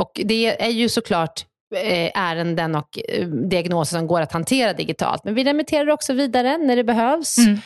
Och 0.00 0.20
det 0.24 0.62
är 0.62 0.70
ju 0.70 0.88
såklart 0.88 1.44
Eh, 1.76 2.10
ärenden 2.14 2.74
och 2.74 2.98
eh, 3.08 3.26
diagnoser 3.26 3.98
som 3.98 4.06
går 4.06 4.20
att 4.20 4.32
hantera 4.32 4.72
digitalt. 4.72 5.24
Men 5.24 5.34
vi 5.34 5.44
remitterar 5.44 5.90
också 5.90 6.12
vidare 6.12 6.58
när 6.58 6.76
det 6.76 6.84
behövs 6.84 7.38
mm. 7.38 7.60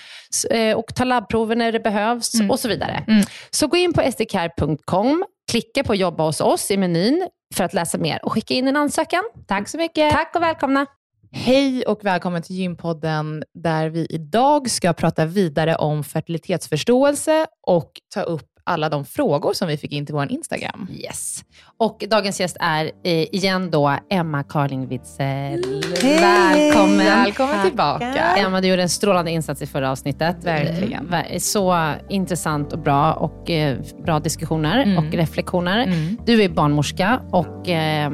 Eh, 0.50 0.76
och 0.76 0.94
tar 0.94 1.04
labbprover 1.04 1.56
när 1.56 1.72
det 1.72 1.80
behövs 1.80 2.34
mm. 2.34 2.50
och 2.50 2.60
så 2.60 2.68
vidare. 2.68 3.04
Mm. 3.08 3.24
Så 3.50 3.66
gå 3.66 3.76
in 3.76 3.92
på 3.92 4.10
sdcare.com, 4.12 5.24
klicka 5.50 5.84
på 5.84 5.94
jobba 5.94 6.24
hos 6.24 6.40
oss 6.40 6.70
i 6.70 6.76
menyn 6.76 7.28
för 7.54 7.64
att 7.64 7.74
läsa 7.74 7.98
mer 7.98 8.24
och 8.24 8.32
skicka 8.32 8.54
in 8.54 8.68
en 8.68 8.76
ansökan. 8.76 9.22
Tack 9.46 9.68
så 9.68 9.78
mycket. 9.78 10.12
Tack 10.12 10.32
och 10.34 10.42
välkomna. 10.42 10.86
Hej 11.32 11.86
och 11.86 12.04
välkommen 12.04 12.42
till 12.42 12.56
Gympodden 12.56 13.44
där 13.54 13.88
vi 13.88 14.06
idag 14.10 14.70
ska 14.70 14.92
prata 14.92 15.26
vidare 15.26 15.76
om 15.76 16.04
fertilitetsförståelse 16.04 17.46
och 17.66 17.90
ta 18.14 18.22
upp 18.22 18.54
alla 18.64 18.88
de 18.88 19.04
frågor 19.04 19.52
som 19.52 19.68
vi 19.68 19.76
fick 19.76 19.92
in 19.92 20.06
till 20.06 20.14
vår 20.14 20.32
Instagram. 20.32 20.88
Yes. 20.92 21.44
Och 21.78 22.04
dagens 22.10 22.40
gäst 22.40 22.56
är 22.60 22.84
eh, 22.84 23.12
igen 23.34 23.70
då 23.70 23.96
Emma 24.10 24.42
Carling 24.42 24.88
Widsell. 24.88 25.82
Hey. 26.02 26.20
Välkommen. 26.20 26.98
Välkommen 26.98 27.62
tillbaka. 27.64 28.34
Emma, 28.36 28.60
du 28.60 28.68
gjorde 28.68 28.82
en 28.82 28.88
strålande 28.88 29.30
insats 29.30 29.62
i 29.62 29.66
förra 29.66 29.90
avsnittet. 29.90 30.36
Verkligen. 30.44 31.10
Så 31.40 31.92
intressant 32.08 32.72
och 32.72 32.78
bra 32.78 33.12
och 33.12 33.50
eh, 33.50 33.78
bra 34.04 34.20
diskussioner 34.20 34.82
mm. 34.82 34.98
och 34.98 35.14
reflektioner. 35.14 35.78
Mm. 35.82 36.18
Du 36.26 36.42
är 36.42 36.48
barnmorska 36.48 37.20
och 37.30 37.68
eh, 37.68 38.12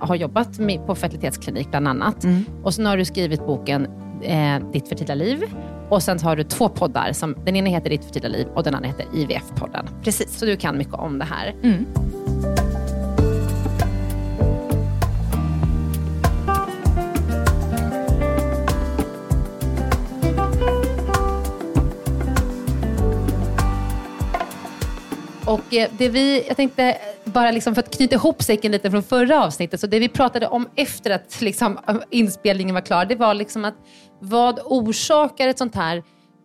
har 0.00 0.14
jobbat 0.14 0.58
med, 0.58 0.86
på 0.86 0.94
fertilitetsklinik 0.94 1.70
bland 1.70 1.88
annat. 1.88 2.24
Mm. 2.24 2.44
Och 2.62 2.74
så 2.74 2.84
har 2.84 2.96
du 2.96 3.04
skrivit 3.04 3.46
boken 3.46 3.86
eh, 4.22 4.70
Ditt 4.72 4.88
fertila 4.88 5.14
liv 5.14 5.44
och 5.88 6.02
sen 6.02 6.18
har 6.20 6.36
du 6.36 6.44
två 6.44 6.68
poddar. 6.68 7.12
Som, 7.12 7.36
den 7.44 7.56
ena 7.56 7.68
heter 7.68 7.90
Ditt 7.90 8.04
fertila 8.04 8.28
liv 8.28 8.46
och 8.54 8.62
den 8.62 8.74
andra 8.74 8.88
heter 8.88 9.06
IVF-podden. 9.14 9.88
Precis. 10.04 10.38
Så 10.38 10.46
du 10.46 10.56
kan 10.56 10.78
mycket 10.78 10.94
om 10.94 11.18
det 11.18 11.24
här. 11.24 11.54
Och 25.52 25.74
eh, 25.74 25.90
det 25.98 26.08
vi, 26.08 26.44
jag 26.48 26.56
tänkte 26.56 26.96
bara 27.24 27.50
liksom 27.50 27.74
för 27.74 27.82
att 27.82 27.96
knyta 27.96 28.14
ihop 28.14 28.42
säcken 28.42 28.72
lite 28.72 28.90
från 28.90 29.02
förra 29.02 29.44
avsnittet, 29.44 29.80
så 29.80 29.86
det 29.86 29.98
vi 29.98 30.08
pratade 30.08 30.46
om 30.46 30.68
efter 30.76 31.10
att 31.10 31.40
liksom 31.40 31.78
inspelningen 32.10 32.74
var 32.74 32.82
klar, 32.82 33.04
det 33.04 33.14
var 33.14 33.34
liksom 33.34 33.64
att 33.64 33.74
vad 34.20 34.60
orsakar 34.64 35.48
ett 35.48 35.58
sånt 35.58 35.74
här 35.74 36.02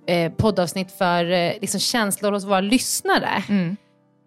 eh, 0.07 0.31
poddavsnitt 0.31 0.91
för 0.91 1.31
eh, 1.31 1.53
liksom 1.61 1.79
känslor 1.79 2.31
hos 2.31 2.45
våra 2.45 2.61
lyssnare? 2.61 3.43
Mm. 3.49 3.77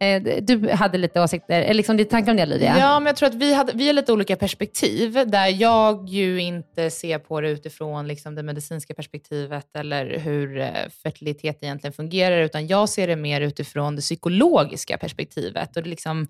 Eh, 0.00 0.22
du 0.42 0.70
hade 0.70 0.98
lite 0.98 1.20
åsikter, 1.20 1.62
eller 1.62 1.74
liksom 1.74 1.96
lite 1.96 2.10
tankar 2.10 2.30
om 2.30 2.36
det 2.36 2.46
Lydia? 2.46 2.78
Ja, 2.78 3.00
men 3.00 3.06
jag 3.06 3.16
tror 3.16 3.28
att 3.28 3.34
vi, 3.34 3.54
hade, 3.54 3.72
vi 3.72 3.86
har 3.86 3.92
lite 3.92 4.12
olika 4.12 4.36
perspektiv, 4.36 5.12
där 5.26 5.46
jag 5.46 6.08
ju 6.08 6.40
inte 6.40 6.90
ser 6.90 7.18
på 7.18 7.40
det 7.40 7.50
utifrån 7.50 8.08
liksom 8.08 8.34
det 8.34 8.42
medicinska 8.42 8.94
perspektivet 8.94 9.76
eller 9.76 10.18
hur 10.18 10.58
eh, 10.58 10.68
fertilitet 11.02 11.58
egentligen 11.62 11.92
fungerar, 11.92 12.40
utan 12.42 12.66
jag 12.66 12.88
ser 12.88 13.06
det 13.06 13.16
mer 13.16 13.40
utifrån 13.40 13.96
det 13.96 14.02
psykologiska 14.02 14.98
perspektivet. 14.98 15.76
Och 15.76 15.82
det 15.82 15.88
liksom 15.88 16.26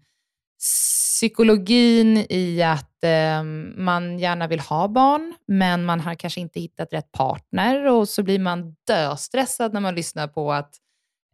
psykologin 0.60 2.26
i 2.28 2.62
att 2.62 3.04
eh, 3.04 3.42
man 3.76 4.18
gärna 4.18 4.46
vill 4.46 4.60
ha 4.60 4.88
barn, 4.88 5.34
men 5.46 5.84
man 5.84 6.00
har 6.00 6.14
kanske 6.14 6.40
inte 6.40 6.60
hittat 6.60 6.92
rätt 6.92 7.12
partner 7.12 7.86
och 7.86 8.08
så 8.08 8.22
blir 8.22 8.38
man 8.38 8.76
döstressad 8.86 9.72
när 9.72 9.80
man 9.80 9.94
lyssnar 9.94 10.28
på 10.28 10.52
att 10.52 10.74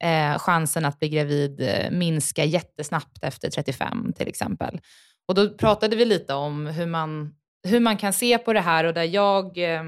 eh, 0.05 0.39
chansen 0.39 0.85
att 0.85 0.99
bli 0.99 1.09
gravid 1.09 1.61
eh, 1.61 1.91
minskar 1.91 2.45
jättesnabbt 2.45 3.19
efter 3.25 3.51
35 3.51 4.13
till 4.17 4.29
exempel. 4.29 4.81
Och 5.29 5.35
då 5.35 5.49
pratade 5.51 5.97
vi 5.97 6.05
lite 6.05 6.35
om 6.35 6.67
hur 6.67 6.87
man, 6.87 7.35
hur 7.69 7.81
man 7.81 7.97
kan 7.97 8.13
se 8.13 8.39
på 8.39 8.53
det 8.53 8.61
här 8.61 8.85
och 8.85 8.95
där 8.95 9.03
jag, 9.05 9.59
eh, 9.59 9.83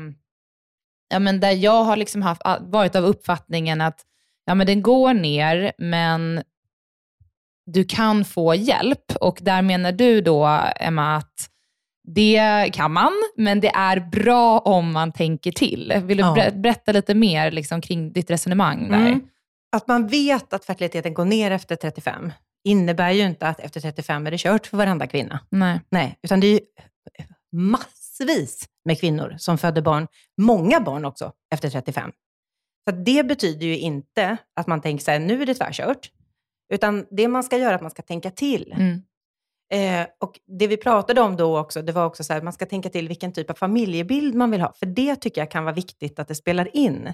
ja, 1.10 1.18
men 1.18 1.40
där 1.40 1.52
jag 1.52 1.84
har 1.84 1.96
liksom 1.96 2.22
haft, 2.22 2.42
varit 2.60 2.96
av 2.96 3.04
uppfattningen 3.04 3.80
att 3.80 4.04
Ja, 4.44 4.54
men 4.54 4.66
den 4.66 4.82
går 4.82 5.14
ner, 5.14 5.72
men 5.78 6.42
du 7.66 7.84
kan 7.84 8.24
få 8.24 8.54
hjälp. 8.54 9.12
Och 9.20 9.38
där 9.42 9.62
menar 9.62 9.92
du 9.92 10.20
då, 10.20 10.46
Emma, 10.76 11.16
att 11.16 11.50
det 12.14 12.70
kan 12.72 12.92
man, 12.92 13.12
men 13.36 13.60
det 13.60 13.68
är 13.68 14.00
bra 14.00 14.58
om 14.58 14.92
man 14.92 15.12
tänker 15.12 15.52
till. 15.52 15.92
Vill 16.04 16.16
du 16.16 16.22
Ja. 16.22 16.50
berätta 16.54 16.92
lite 16.92 17.14
mer 17.14 17.50
liksom, 17.50 17.80
kring 17.80 18.12
ditt 18.12 18.30
resonemang 18.30 18.90
där? 18.90 18.98
Mm. 19.06 19.20
Att 19.72 19.88
man 19.88 20.06
vet 20.06 20.52
att 20.52 20.64
fertiliteten 20.64 21.14
går 21.14 21.24
ner 21.24 21.50
efter 21.50 21.76
35 21.76 22.32
innebär 22.64 23.10
ju 23.10 23.22
inte 23.22 23.48
att 23.48 23.60
efter 23.60 23.80
35 23.80 24.26
är 24.26 24.30
det 24.30 24.38
kört 24.38 24.66
för 24.66 24.76
varenda 24.76 25.06
kvinna. 25.06 25.40
Nej. 25.50 25.80
Nej, 25.90 26.18
utan 26.22 26.40
det 26.40 26.46
är 26.46 26.52
ju 26.52 26.60
massvis 27.52 28.68
med 28.84 29.00
kvinnor 29.00 29.34
som 29.38 29.58
föder 29.58 29.82
barn, 29.82 30.06
många 30.40 30.80
barn 30.80 31.04
också, 31.04 31.32
efter 31.54 31.70
35. 31.70 32.12
Så 32.88 32.96
det 32.96 33.26
betyder 33.26 33.66
ju 33.66 33.78
inte 33.78 34.36
att 34.56 34.66
man 34.66 34.80
tänker 34.80 35.04
så 35.04 35.10
här, 35.10 35.18
nu 35.18 35.42
är 35.42 35.46
det 35.46 35.54
tvärkört. 35.54 36.10
Utan 36.72 37.06
det 37.10 37.28
man 37.28 37.44
ska 37.44 37.56
göra 37.56 37.70
är 37.70 37.74
att 37.74 37.82
man 37.82 37.90
ska 37.90 38.02
tänka 38.02 38.30
till. 38.30 38.72
Mm. 38.76 39.02
Eh, 39.72 40.06
och 40.20 40.40
det 40.58 40.66
vi 40.66 40.76
pratade 40.76 41.20
om 41.20 41.36
då 41.36 41.58
också, 41.58 41.82
det 41.82 41.92
var 41.92 42.06
också 42.06 42.24
så 42.24 42.32
här, 42.32 42.42
man 42.42 42.52
ska 42.52 42.66
tänka 42.66 42.90
till 42.90 43.08
vilken 43.08 43.32
typ 43.32 43.50
av 43.50 43.54
familjebild 43.54 44.34
man 44.34 44.50
vill 44.50 44.60
ha. 44.60 44.72
För 44.72 44.86
det 44.86 45.16
tycker 45.16 45.40
jag 45.40 45.50
kan 45.50 45.64
vara 45.64 45.74
viktigt 45.74 46.18
att 46.18 46.28
det 46.28 46.34
spelar 46.34 46.76
in. 46.76 47.12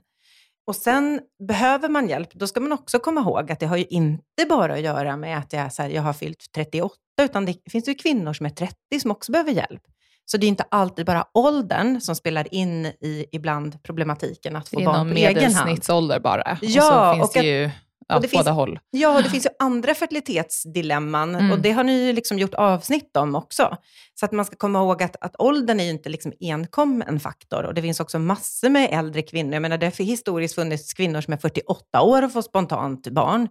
Och 0.67 0.77
sen 0.77 1.21
behöver 1.49 1.89
man 1.89 2.09
hjälp, 2.09 2.29
då 2.33 2.47
ska 2.47 2.61
man 2.61 2.73
också 2.73 2.99
komma 2.99 3.21
ihåg 3.21 3.53
att 3.53 3.61
det 3.61 3.67
har 3.67 3.77
ju 3.77 3.85
inte 3.85 4.45
bara 4.49 4.75
att 4.75 4.81
göra 4.81 5.17
med 5.17 5.39
att 5.39 5.53
jag, 5.53 5.73
så 5.73 5.83
här, 5.83 5.89
jag 5.91 6.03
har 6.03 6.13
fyllt 6.13 6.45
38, 6.55 6.95
utan 7.23 7.45
det 7.47 7.57
finns 7.71 7.89
ju 7.89 7.95
kvinnor 7.95 8.33
som 8.33 8.47
är 8.47 8.51
30 8.51 8.75
som 9.03 9.11
också 9.11 9.33
behöver 9.33 9.53
hjälp. 9.53 9.83
Så 10.27 10.37
det 10.37 10.47
är 10.47 10.49
inte 10.49 10.65
alltid 10.71 11.07
bara 11.07 11.25
åldern 11.35 12.01
som 12.01 12.17
spelar 12.17 12.55
in 12.55 12.87
i 12.87 13.27
ibland 13.33 13.83
problematiken 13.83 14.57
att 14.57 14.69
få 14.69 14.77
Det 14.77 14.83
är 14.83 14.87
barn 14.87 14.97
någon 14.97 15.11
på 15.11 15.15
egen 15.19 15.27
hand. 15.35 15.37
medelsnittsålder 15.37 16.21
bara. 16.21 16.59
Ja, 16.63 17.11
och 17.11 17.17
så 17.17 17.19
finns 17.19 17.29
och 17.29 17.33
det 17.35 17.41
att- 17.41 17.47
ju 17.47 17.71
ja, 18.09 18.19
det 18.19 18.31
båda 18.33 18.45
finns- 18.45 18.49
håll. 18.57 18.79
Ja, 18.91 19.23
det 19.23 19.31
finns 19.31 19.47
ju 19.47 19.51
andra 19.59 19.95
fertilitetsdilemman 19.95 21.35
Mm. 21.35 21.53
och 21.53 21.59
det 21.59 21.71
har 21.73 21.85
ni 21.85 22.07
ju 22.07 22.13
liksom 22.13 22.39
gjort 22.39 22.55
avsnitt 22.55 23.17
om 23.17 23.35
också. 23.35 23.77
Så 24.15 24.25
att 24.27 24.33
man 24.33 24.45
ska 24.45 24.57
komma 24.57 24.79
ihåg 24.79 25.03
att, 25.03 25.17
att 25.21 25.37
åldern 25.39 25.81
är 25.81 25.85
ju 25.85 25.91
inte 25.91 26.09
liksom 26.09 26.33
enkom 26.41 27.03
en 27.07 27.21
faktor 27.21 27.63
och 27.63 27.75
det 27.75 27.83
finns 27.83 28.01
också 28.01 28.19
massor 28.19 28.69
med 28.69 28.89
äldre 28.93 29.23
kvinnor. 29.23 29.53
Jag 29.53 29.63
menar, 29.63 29.79
det 29.79 29.87
har 29.99 30.05
historiskt 30.05 30.55
funnits 30.55 30.95
kvinnor 30.95 31.21
som 31.21 31.33
är 31.33 31.37
48 31.39 32.03
år 32.03 32.23
och 32.25 32.33
får 32.33 32.43
spontant 32.43 33.09
barn. 33.09 33.49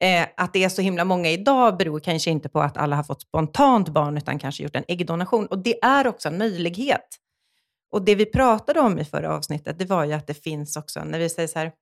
Eh, 0.00 0.26
att 0.36 0.52
det 0.52 0.64
är 0.64 0.68
så 0.68 0.82
himla 0.82 1.04
många 1.04 1.30
idag 1.30 1.76
beror 1.76 2.00
kanske 2.00 2.30
inte 2.30 2.48
på 2.48 2.60
att 2.60 2.76
alla 2.76 2.96
har 2.96 3.02
fått 3.02 3.22
spontant 3.22 3.88
barn 3.88 4.16
utan 4.16 4.38
kanske 4.38 4.62
gjort 4.62 4.76
en 4.76 4.84
äggdonation. 4.88 5.46
Och 5.46 5.58
det 5.58 5.84
är 5.84 6.06
också 6.06 6.28
en 6.28 6.38
möjlighet. 6.38 7.06
Och 7.92 8.02
det 8.04 8.14
vi 8.14 8.26
pratade 8.26 8.80
om 8.80 8.98
i 8.98 9.04
förra 9.04 9.34
avsnittet, 9.36 9.78
det 9.78 9.84
var 9.84 10.04
ju 10.04 10.12
att 10.12 10.26
det 10.26 10.34
finns 10.34 10.76
också, 10.76 11.04
när 11.04 11.18
vi 11.18 11.28
säger 11.28 11.48
så 11.48 11.58
här, 11.58 11.72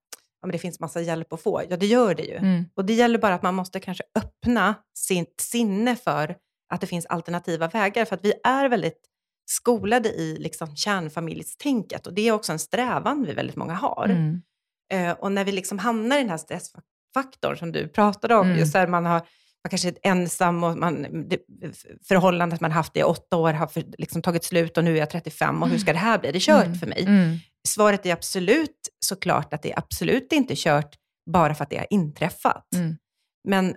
ja, 0.45 0.47
men 0.47 0.53
det 0.53 0.59
finns 0.59 0.81
massa 0.81 1.01
hjälp 1.01 1.33
att 1.33 1.43
få. 1.43 1.63
Ja, 1.71 1.77
det 1.77 1.87
gör 1.87 2.15
det 2.15 2.23
ju. 2.23 2.37
Mm. 2.37 2.65
Och 2.75 2.85
det 2.85 2.93
gäller 2.93 3.19
bara 3.19 3.35
att 3.35 3.43
man 3.43 3.55
måste 3.55 3.81
kanske 3.81 4.05
öppna 4.15 4.75
sitt 4.99 5.41
sinne 5.41 5.97
för 5.97 6.37
att 6.75 6.81
det 6.81 6.87
finns 6.87 7.07
alternativa 7.07 7.69
vägar. 7.69 8.05
För 8.05 8.15
att 8.17 8.25
vi 8.25 8.33
är 8.45 8.69
väldigt 8.69 9.01
skolade 9.47 10.09
i 10.09 10.37
liksom 10.39 10.77
kärnfamiljstänket. 10.77 12.07
Och 12.07 12.15
det 12.15 12.29
är 12.29 12.33
också 12.33 12.53
en 12.53 12.59
strävan 12.59 13.25
vi 13.27 13.33
väldigt 13.33 13.57
många 13.57 13.75
har. 13.75 14.05
Mm. 14.09 14.43
Eh, 14.93 15.13
och 15.13 15.33
när 15.33 15.45
vi 15.45 15.53
liksom 15.53 15.79
hamnar 15.79 16.17
i 16.17 16.21
den 16.21 16.31
här 16.31 16.37
stressfaktorn 16.37 17.57
som 17.57 17.73
du 17.73 17.89
pratade 17.89 18.35
om, 18.35 18.47
Mm. 18.47 18.59
just 18.59 18.73
där 18.73 18.87
man 18.87 19.07
har 19.07 19.21
man 19.65 19.71
kanske 19.71 19.89
är 19.89 19.95
ensam 20.03 20.65
och 20.65 20.79
man, 20.79 21.07
det, 21.29 21.39
förhållandet 22.09 22.61
man 22.61 22.73
haft 22.73 22.97
i 22.97 23.03
åtta 23.03 23.37
år 23.37 23.53
har 23.53 23.67
för, 23.67 23.85
liksom 23.99 24.23
tagit 24.23 24.45
slut 24.45 24.79
och 24.79 24.85
nu 24.85 24.95
är 24.95 24.99
jag 24.99 25.11
35 25.11 25.63
och 25.63 25.69
hur 25.69 25.79
ska 25.79 25.93
det 25.93 25.99
här 25.99 26.19
bli? 26.19 26.33
Det 26.33 26.39
är 26.39 26.41
kört 26.41 26.67
Mm. 26.67 26.79
för 26.79 26.87
mig. 26.87 27.03
Mm. 27.03 27.37
Svaret 27.69 28.07
är 28.07 28.13
absolut 28.13 28.89
såklart 29.07 29.55
att 29.55 29.63
det 29.63 29.73
är 29.73 29.79
absolut 29.79 30.33
inte 30.33 30.55
kört 30.57 30.95
bara 31.31 31.55
för 31.55 31.65
att 31.65 31.71
det 31.71 31.77
har 31.77 31.87
inträffat. 31.91 32.75
Mm. 32.75 32.97
Men 33.49 33.77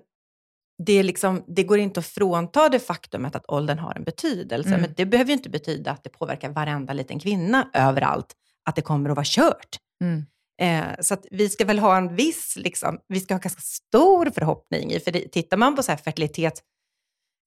det, 0.84 1.04
liksom, 1.04 1.44
det 1.48 1.64
går 1.64 1.80
inte 1.80 2.00
att 2.00 2.06
frånta 2.06 2.70
det 2.70 2.80
faktumet 2.80 3.36
att 3.36 3.46
åldern 3.48 3.80
har 3.80 3.96
en 3.96 4.04
betydelse. 4.04 4.70
Mm. 4.70 4.82
Men 4.82 4.94
det 4.98 5.06
behöver 5.06 5.30
ju 5.30 5.38
inte 5.38 5.50
betyda 5.50 5.92
att 5.92 6.04
det 6.04 6.10
påverkar 6.10 6.50
varenda 6.50 6.94
liten 6.94 7.20
kvinna 7.20 7.70
överallt, 7.74 8.36
att 8.66 8.76
det 8.76 8.82
kommer 8.82 9.10
att 9.10 9.16
vara 9.16 9.26
kört. 9.26 9.78
Mm. 10.02 10.26
Eh, 10.62 10.96
så 11.00 11.14
att 11.14 11.26
vi 11.32 11.50
ska 11.50 11.66
väl 11.66 11.80
ha 11.80 11.98
en 11.98 12.16
viss, 12.16 12.58
liksom, 12.58 13.00
vi 13.08 13.20
ska 13.20 13.34
ha 13.34 13.40
ganska 13.40 13.62
stor 13.62 14.30
förhoppning 14.30 14.92
i, 14.92 15.00
för 15.00 15.12
det, 15.12 15.32
tittar 15.32 15.58
man 15.58 15.76
på 15.76 15.84
så 15.84 15.92
här 15.92 15.98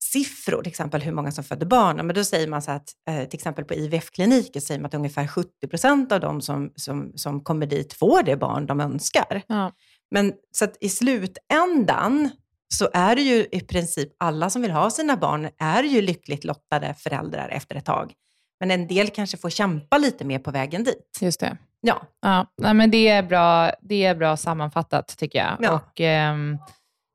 fertilitetssiffror, 0.01 0.63
till 0.63 0.71
exempel 0.71 1.03
hur 1.03 1.13
många 1.13 1.33
som 1.33 1.45
föder 1.45 1.67
barn, 1.67 1.97
men 1.97 2.15
då 2.15 2.25
säger 2.25 2.49
man 2.49 2.63
så 2.63 2.71
att 2.71 2.93
eh, 3.09 3.25
till 3.25 3.37
exempel 3.37 3.65
på 3.65 3.75
IVF-kliniker 3.75 4.61
säger 4.61 4.81
man 4.81 4.87
att 4.87 4.95
ungefär 4.95 5.27
70 5.27 5.69
procent 5.69 6.13
av 6.13 6.21
de 6.21 6.41
som, 6.41 6.73
som, 6.77 7.13
som 7.15 7.45
kommer 7.45 7.67
dit 7.67 7.93
får 7.93 8.23
det 8.23 8.37
barn 8.37 8.67
de 8.67 8.81
önskar. 8.81 9.43
Ja. 9.47 9.73
Men 10.11 10.33
så 10.53 10.65
att 10.65 10.77
i 10.81 10.89
slutändan 10.89 12.31
så 12.75 12.89
är 12.93 13.17
det 13.17 13.23
ju 13.23 13.47
i 13.53 13.61
princip 13.61 14.09
alla 14.19 14.51
som 14.51 14.63
vill 14.63 14.71
ha 14.71 14.91
sina 14.91 15.17
barn 15.17 15.49
är 15.59 15.83
ju 15.83 16.03
lyckligt 16.03 16.45
lottade 16.45 16.95
föräldrar 16.95 17.49
efter 17.49 17.77
ett 17.77 17.85
tag. 17.85 18.13
Men 18.61 18.71
en 18.71 18.87
del 18.87 19.09
kanske 19.09 19.37
får 19.37 19.51
kämpa 19.51 19.99
lite 19.99 20.25
mer 20.25 20.39
på 20.39 20.51
vägen 20.51 20.85
dit. 20.85 21.19
Just 21.21 21.41
det. 21.41 21.57
Ja, 21.81 22.03
Ja, 22.23 22.47
nej, 22.63 22.75
men 22.75 22.91
det, 22.91 23.09
är 23.09 23.23
bra, 23.23 23.73
det 23.81 24.05
är 24.05 24.15
bra 24.15 24.37
sammanfattat 24.37 25.17
tycker 25.19 25.39
jag. 25.39 25.57
Ja. 25.61 25.73
Och, 25.73 26.01
ehm, 26.01 26.59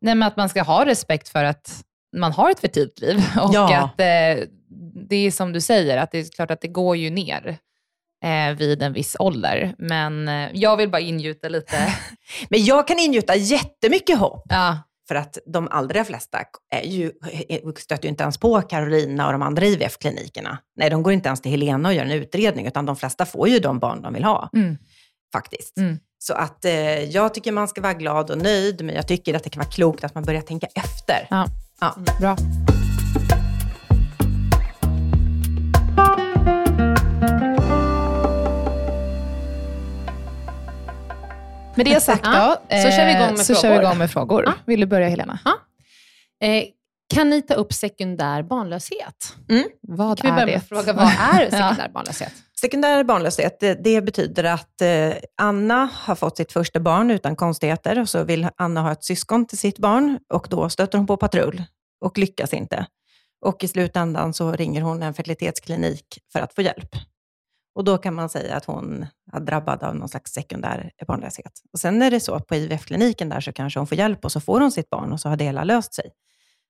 nej, 0.02 0.24
att 0.24 0.38
man 0.38 0.50
ska 0.50 0.64
ha 0.64 0.86
respekt 0.86 1.30
för 1.30 1.44
att 1.44 1.86
man 2.16 2.32
har 2.32 2.52
ett 2.52 2.60
fertilt 2.60 3.00
liv. 3.00 3.18
Och 3.42 3.54
Ja. 3.54 3.78
att 3.84 4.00
eh, 4.00 4.48
det 5.10 5.16
är 5.16 5.32
som 5.32 5.52
du 5.54 5.62
säger, 5.62 5.98
att 5.98 6.12
det 6.12 6.20
är 6.20 6.32
klart 6.36 6.52
att 6.52 6.62
det 6.62 6.68
går 6.68 6.98
ju 6.98 7.10
ner 7.10 7.58
eh, 8.24 8.56
vid 8.58 8.82
en 8.84 8.94
viss 8.94 9.16
ålder. 9.20 9.76
Men 9.78 10.28
eh, 10.28 10.50
jag 10.54 10.78
vill 10.78 10.90
bara 10.90 11.02
ingjuta 11.02 11.50
lite. 11.50 11.78
Men 12.50 12.66
jag 12.66 12.88
kan 12.88 13.00
ingjuta 13.00 13.36
jättemycket 13.36 14.18
hopp. 14.20 14.44
ja, 14.50 14.78
För 15.08 15.16
att 15.16 15.38
de 15.46 15.68
allra 15.72 16.04
flesta 16.06 16.38
är 16.74 16.84
ju, 16.88 17.12
stöter 17.78 18.04
ju 18.04 18.10
inte 18.10 18.24
ens 18.24 18.38
på 18.38 18.62
Carolina 18.62 19.26
och 19.26 19.32
de 19.32 19.42
andra 19.42 19.66
IVF-klinikerna. 19.66 20.58
Nej, 20.76 20.90
de 20.90 21.04
går 21.04 21.14
inte 21.14 21.28
ens 21.30 21.42
till 21.42 21.52
Helena 21.52 21.90
och 21.90 21.96
gör 21.96 22.04
en 22.06 22.12
utredning, 22.12 22.68
utan 22.68 22.86
de 22.86 22.96
flesta 22.96 23.26
får 23.26 23.50
ju 23.50 23.60
de 23.60 23.80
barn 23.80 24.02
de 24.02 24.14
vill 24.14 24.24
ha, 24.24 24.50
mm, 24.56 24.78
faktiskt. 25.34 25.78
Mm. 25.78 26.00
Så 26.18 26.34
att 26.34 26.66
eh, 26.66 27.04
jag 27.04 27.34
tycker 27.34 27.52
man 27.52 27.68
ska 27.68 27.82
vara 27.82 27.94
glad 27.94 28.32
och 28.32 28.38
nöjd, 28.38 28.82
men 28.86 28.96
jag 28.96 29.08
tycker 29.08 29.34
att 29.34 29.44
det 29.44 29.50
kan 29.50 29.60
vara 29.64 29.72
klokt 29.72 30.04
att 30.04 30.16
man 30.16 30.24
börjar 30.24 30.42
tänka 30.42 30.68
efter. 30.76 31.28
ja. 31.30 31.46
Ja. 31.80 31.96
bra. 32.20 32.36
Med 41.76 41.86
det 41.86 42.02
sagt 42.02 42.24
då, 42.24 42.56
så 42.70 42.92
kör 42.92 43.06
vi 43.06 43.12
igång 43.12 43.30
eh, 43.30 43.38
med 43.38 43.46
frågor. 43.46 43.70
vi 43.70 43.76
igång 43.86 43.98
med 43.98 44.12
frågor. 44.12 44.44
Ja. 44.46 44.54
Vill 44.66 44.80
du 44.80 44.86
börja 44.86 45.10
Helena? 45.10 45.40
Eh, 46.42 46.64
kan 47.14 47.30
ni 47.30 47.42
ta 47.42 47.54
upp 47.54 47.74
sekundär 47.74 48.44
barnlöshet? 48.44 49.36
Vad 49.82 50.20
Kan 50.22 50.36
vi 50.36 50.42
är 50.42 50.46
börja 50.46 50.60
det? 50.60 50.66
fråga, 50.68 50.94
vad 50.94 51.06
är 51.06 51.40
sekundär 51.50 51.90
barnlöshet? 51.94 52.34
Sekundär 52.66 53.04
barnlöshet, 53.04 53.60
det, 53.60 53.74
det 53.74 54.02
betyder 54.02 54.44
att 54.44 54.82
eh, 54.82 55.14
Anna 55.42 55.90
har 55.94 56.16
fått 56.16 56.38
sitt 56.38 56.52
första 56.52 56.80
barn 56.80 57.12
utan 57.12 57.36
konstigheter 57.36 58.00
och 58.00 58.10
så 58.10 58.24
vill 58.24 58.48
Anna 58.56 58.82
ha 58.82 58.92
ett 58.92 59.04
syskon 59.04 59.46
till 59.46 59.58
sitt 59.58 59.80
barn 59.80 60.20
och 60.34 60.48
då 60.50 60.70
stöter 60.70 60.98
hon 60.98 61.08
på 61.08 61.18
patrull 61.18 61.64
och 62.02 62.18
lyckas 62.18 62.54
inte. 62.54 62.86
Och 63.46 63.64
i 63.64 63.68
slutändan 63.68 64.34
så 64.34 64.52
ringer 64.52 64.82
hon 64.82 65.04
en 65.04 65.14
fertilitetsklinik 65.14 66.06
för 66.34 66.40
att 66.40 66.54
få 66.54 66.62
hjälp. 66.62 66.90
Och 67.76 67.84
då 67.84 67.98
kan 67.98 68.14
man 68.14 68.30
säga 68.30 68.56
att 68.56 68.66
hon 68.66 69.06
är 69.34 69.40
drabbad 69.40 69.84
av 69.84 69.96
någon 69.96 70.10
slags 70.10 70.32
sekundär 70.32 70.92
barnlöshet. 71.08 71.54
Och 71.74 71.80
sen 71.80 72.02
är 72.02 72.12
det 72.12 72.20
så 72.20 72.34
att 72.34 72.48
på 72.48 72.56
IVF-kliniken 72.56 73.30
där 73.30 73.42
så 73.42 73.54
kanske 73.54 73.80
hon 73.80 73.88
får 73.88 73.98
hjälp 73.98 74.26
och 74.26 74.32
så 74.32 74.40
får 74.40 74.60
hon 74.60 74.72
sitt 74.72 74.90
barn 74.90 75.12
och 75.14 75.20
så 75.20 75.30
har 75.30 75.38
det 75.38 75.46
hela 75.46 75.64
löst 75.64 75.94
sig. 75.94 76.12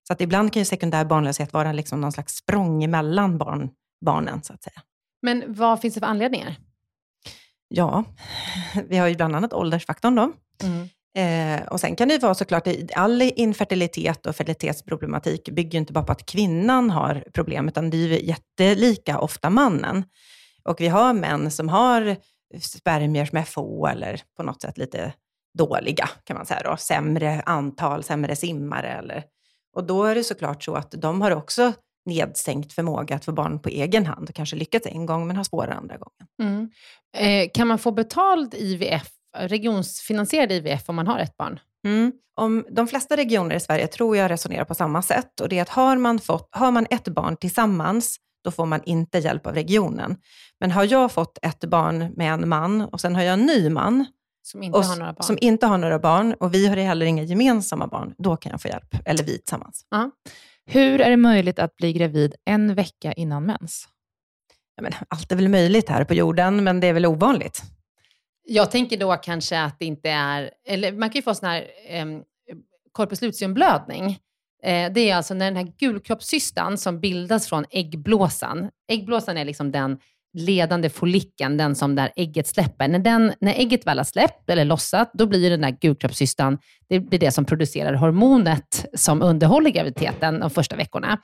Så 0.07 0.13
att 0.13 0.21
ibland 0.21 0.53
kan 0.53 0.61
ju 0.61 0.65
sekundär 0.65 1.05
barnlöshet 1.05 1.53
vara 1.53 1.71
liksom 1.71 2.01
någon 2.01 2.11
slags 2.11 2.35
språng 2.35 2.83
emellan 2.83 3.37
barn, 3.37 3.69
barnen, 4.05 4.43
så 4.43 4.53
att 4.53 4.63
säga. 4.63 4.81
Men 5.21 5.43
vad 5.47 5.81
finns 5.81 5.93
det 5.93 5.99
för 5.99 6.07
anledningar? 6.07 6.55
Ja, 7.67 8.03
vi 8.89 8.97
har 8.97 9.07
ju 9.07 9.15
bland 9.15 9.35
annat 9.35 9.53
åldersfaktorn 9.53 10.15
då. 10.15 10.33
Eh, 11.15 11.61
och 11.67 11.79
sen 11.79 11.95
kan 11.95 12.07
det 12.07 12.13
ju 12.13 12.19
vara 12.19 12.33
såklart, 12.33 12.67
all 12.95 13.21
infertilitet 13.21 14.25
och 14.25 14.35
fertilitetsproblematik 14.35 15.49
bygger 15.49 15.71
ju 15.71 15.77
inte 15.79 15.93
bara 15.93 16.03
på 16.03 16.11
att 16.11 16.25
kvinnan 16.25 16.89
har 16.89 17.23
problem, 17.33 17.67
utan 17.67 17.89
det 17.89 17.97
är 17.97 18.07
ju 18.07 18.25
jättelika 18.25 19.19
ofta 19.19 19.49
mannen. 19.49 20.03
Och 20.63 20.81
vi 20.81 20.87
har 20.87 21.13
män 21.13 21.51
som 21.51 21.69
har 21.69 22.15
spermier 22.59 23.25
som 23.25 23.37
är 23.37 23.43
få 23.43 23.87
eller 23.87 24.21
på 24.37 24.43
något 24.43 24.61
sätt 24.61 24.77
lite 24.77 25.13
dåliga, 25.57 26.09
kan 26.23 26.37
man 26.37 26.45
säga 26.45 26.61
då. 26.63 26.77
Sämre 26.77 27.41
antal, 27.45 28.03
sämre 28.03 28.35
simmare 28.35 28.87
eller... 28.87 29.23
Och 29.75 29.83
då 29.83 30.03
är 30.03 30.15
det 30.15 30.23
såklart 30.23 30.63
så 30.63 30.75
att 30.75 30.91
de 30.91 31.21
har 31.21 31.31
också 31.31 31.73
nedsänkt 32.05 32.73
förmåga 32.73 33.15
att 33.15 33.25
få 33.25 33.31
barn 33.31 33.59
på 33.59 33.69
egen 33.69 34.05
hand 34.05 34.29
och 34.29 34.35
kanske 34.35 34.55
lyckats 34.55 34.87
en 34.87 35.05
gång 35.05 35.27
men 35.27 35.35
har 35.35 35.43
svårare 35.43 35.73
andra 35.73 35.97
gången. 35.97 36.27
Mm. 36.41 36.69
Eh, 37.17 37.49
kan 37.53 37.67
man 37.67 37.79
få 37.79 37.91
betald 37.91 38.53
IVF, 38.53 39.09
regionsfinansierad 39.37 40.51
IVF 40.51 40.89
om 40.89 40.95
man 40.95 41.07
har 41.07 41.19
ett 41.19 41.37
barn? 41.37 41.59
Mm. 41.85 42.11
Om 42.41 42.65
de 42.69 42.87
flesta 42.87 43.17
regioner 43.17 43.55
i 43.55 43.59
Sverige 43.59 43.87
tror 43.87 44.17
jag 44.17 44.31
resonerar 44.31 44.65
på 44.65 44.75
samma 44.75 45.01
sätt. 45.01 45.39
Och 45.41 45.49
det 45.49 45.57
är 45.57 45.61
att 45.61 45.69
har 45.69 45.97
man, 45.97 46.19
fått, 46.19 46.49
har 46.51 46.71
man 46.71 46.87
ett 46.89 47.07
barn 47.07 47.37
tillsammans, 47.37 48.17
då 48.43 48.51
får 48.51 48.65
man 48.65 48.81
inte 48.85 49.17
hjälp 49.17 49.47
av 49.47 49.53
regionen. 49.53 50.17
Men 50.59 50.71
har 50.71 50.83
jag 50.83 51.11
fått 51.11 51.37
ett 51.41 51.65
barn 51.65 52.13
med 52.15 52.33
en 52.33 52.49
man 52.49 52.81
och 52.81 53.01
sen 53.01 53.15
har 53.15 53.23
jag 53.23 53.33
en 53.33 53.45
ny 53.45 53.69
man, 53.69 54.05
Som 54.43 54.63
inte 54.63 54.77
och 54.77 54.85
har 54.85 54.95
några 54.95 55.13
barn. 55.13 55.23
som 55.23 55.37
inte 55.41 55.65
har 55.65 55.77
några 55.77 55.99
barn 55.99 56.33
och 56.39 56.53
vi 56.53 56.67
har 56.67 56.75
heller 56.75 57.05
inga 57.05 57.23
gemensamma 57.23 57.87
barn, 57.87 58.13
då 58.17 58.35
kan 58.35 58.51
jag 58.51 58.61
få 58.61 58.67
hjälp. 58.67 58.95
Eller 59.05 59.23
vi 59.23 59.37
tillsammans. 59.37 59.85
Hur 60.65 61.01
är 61.01 61.09
det 61.09 61.17
möjligt 61.17 61.59
att 61.59 61.75
bli 61.75 61.93
gravid 61.93 62.35
en 62.45 62.75
vecka 62.75 63.13
innan 63.13 63.45
mens? 63.45 63.87
Ja, 64.75 64.83
men, 64.83 64.91
allt 65.07 65.31
är 65.31 65.35
väl 65.35 65.49
möjligt 65.49 65.89
här 65.89 66.03
på 66.03 66.13
jorden, 66.13 66.63
men 66.63 66.79
det 66.79 66.87
är 66.87 66.93
väl 66.93 67.05
ovanligt. 67.05 67.61
Jag 68.47 68.71
tänker 68.71 68.97
då 68.97 69.15
kanske 69.15 69.61
att 69.61 69.79
det 69.79 69.85
inte 69.85 70.09
är, 70.09 70.51
eller 70.67 70.91
man 70.91 71.09
kan 71.09 71.15
ju 71.15 71.21
få 71.21 71.35
sån 71.35 71.49
här 71.49 71.67
eh, 71.87 72.05
corpus 72.91 73.21
luteum-blödning. 73.21 74.19
Eh, 74.63 74.91
det 74.93 75.09
är 75.09 75.15
alltså 75.15 75.33
när 75.33 75.45
den 75.45 75.55
här 75.55 75.73
gulkroppscystan 75.77 76.77
som 76.77 76.99
bildas 76.99 77.47
från 77.47 77.65
äggblåsan, 77.69 78.69
äggblåsan 78.87 79.37
är 79.37 79.45
liksom 79.45 79.71
den 79.71 79.99
ledande 80.35 80.89
follikeln, 80.89 81.57
den 81.57 81.75
som 81.75 81.95
där 81.95 82.11
ägget 82.15 82.47
släpper. 82.47 82.87
När, 82.87 82.99
den, 82.99 83.33
när 83.39 83.53
ägget 83.53 83.87
väl 83.87 83.97
har 83.97 84.05
släppt 84.05 84.49
eller 84.49 84.65
lossat, 84.65 85.11
då 85.13 85.25
blir 85.25 85.49
den 85.49 85.61
där 85.61 85.77
gulkroppscystan, 85.81 86.57
det 86.89 86.99
blir 86.99 87.19
det 87.19 87.31
som 87.31 87.45
producerar 87.45 87.93
hormonet 87.93 88.85
som 88.93 89.21
underhåller 89.21 89.69
graviditeten 89.69 90.39
de 90.39 90.49
första 90.49 90.75
veckorna. 90.75 91.17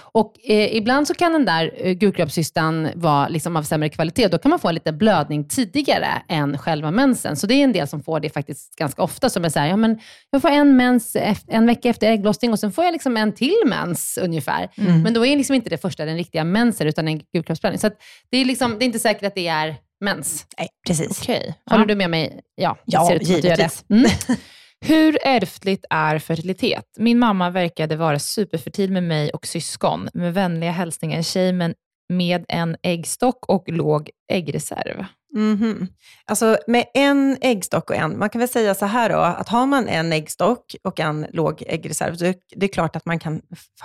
Och 0.00 0.34
eh, 0.44 0.76
ibland 0.76 1.08
så 1.08 1.14
kan 1.14 1.32
den 1.32 1.44
där 1.44 1.72
eh, 1.76 2.92
vara 2.94 3.28
liksom 3.28 3.56
av 3.56 3.62
sämre 3.62 3.88
kvalitet. 3.88 4.28
Då 4.28 4.38
kan 4.38 4.50
man 4.50 4.58
få 4.58 4.68
en 4.68 4.74
liten 4.74 4.98
blödning 4.98 5.48
tidigare 5.48 6.22
än 6.28 6.58
själva 6.58 6.90
mensen. 6.90 7.36
Så 7.36 7.46
det 7.46 7.54
är 7.54 7.64
en 7.64 7.72
del 7.72 7.88
som 7.88 8.02
får 8.02 8.20
det 8.20 8.30
faktiskt 8.30 8.76
ganska 8.76 9.02
ofta, 9.02 9.30
som 9.30 9.44
är 9.44 9.48
så 9.48 9.58
här, 9.58 9.66
ja 9.66 9.76
men 9.76 9.98
jag 10.30 10.42
får 10.42 10.48
en 10.48 10.76
mens 10.76 11.16
en 11.46 11.66
vecka 11.66 11.88
efter 11.88 12.10
ägglossning 12.10 12.52
och 12.52 12.58
sen 12.58 12.72
får 12.72 12.84
jag 12.84 12.92
liksom 12.92 13.16
en 13.16 13.32
till 13.32 13.56
mens 13.66 14.18
ungefär. 14.22 14.68
Mm. 14.76 15.02
Men 15.02 15.14
då 15.14 15.26
är 15.26 15.36
liksom 15.36 15.54
inte 15.54 15.70
det 15.70 15.78
första 15.78 16.04
den 16.04 16.16
riktiga 16.16 16.44
mensen, 16.44 16.86
utan 16.86 17.08
en 17.08 17.20
gulkroppsblödning. 17.32 17.78
Så 17.78 17.90
det, 18.30 18.38
är 18.38 18.44
liksom, 18.44 18.57
det 18.58 18.84
är 18.84 18.86
inte 18.86 18.98
säkert 18.98 19.24
att 19.24 19.34
det 19.34 19.48
är 19.48 19.76
mens. 20.00 20.46
Nej, 20.58 20.68
precis. 20.86 21.20
Okej. 21.22 21.54
Håller 21.70 21.82
Ja. 21.82 21.86
du 21.88 21.94
med 21.94 22.10
mig? 22.10 22.40
Ja, 22.54 22.76
Ja, 22.84 23.12
givetvis. 23.20 23.84
Mm. 23.90 24.10
Hur 24.80 25.18
ärftligt 25.24 25.84
är 25.90 26.18
fertilitet? 26.18 26.84
Min 26.98 27.18
mamma 27.18 27.50
verkade 27.50 27.96
vara 27.96 28.18
superfertil 28.18 28.92
med 28.92 29.02
mig 29.02 29.30
och 29.30 29.46
syskon. 29.46 30.08
Med 30.14 30.34
vänliga 30.34 30.70
hälsningar 30.70 31.22
tjej 31.22 31.52
men 31.52 31.74
med 32.08 32.44
en 32.48 32.76
äggstock 32.82 33.46
och 33.48 33.64
låg 33.68 34.10
äggreserv. 34.32 35.04
Mhm. 35.34 35.86
Alltså 36.24 36.58
med 36.66 36.84
en 36.94 37.36
äggstock 37.40 37.90
och 37.90 37.96
en, 37.96 38.18
man 38.18 38.30
kan 38.30 38.38
väl 38.38 38.48
säga 38.48 38.74
så 38.74 38.86
här 38.86 39.08
då, 39.10 39.16
att 39.18 39.48
har 39.48 39.66
man 39.66 39.88
en 39.88 40.12
äggstock 40.12 40.74
och 40.84 41.00
en 41.00 41.26
låg 41.32 41.62
äggreserv, 41.66 42.16
så 42.16 42.24
det 42.56 42.66
är 42.66 42.72
klart 42.72 42.96
att 42.96 43.06
man 43.06 43.18
kan 43.18 43.42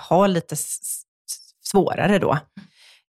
ha 0.10 0.28
lite 0.28 0.56
svårare 1.64 2.20
då. 2.20 2.38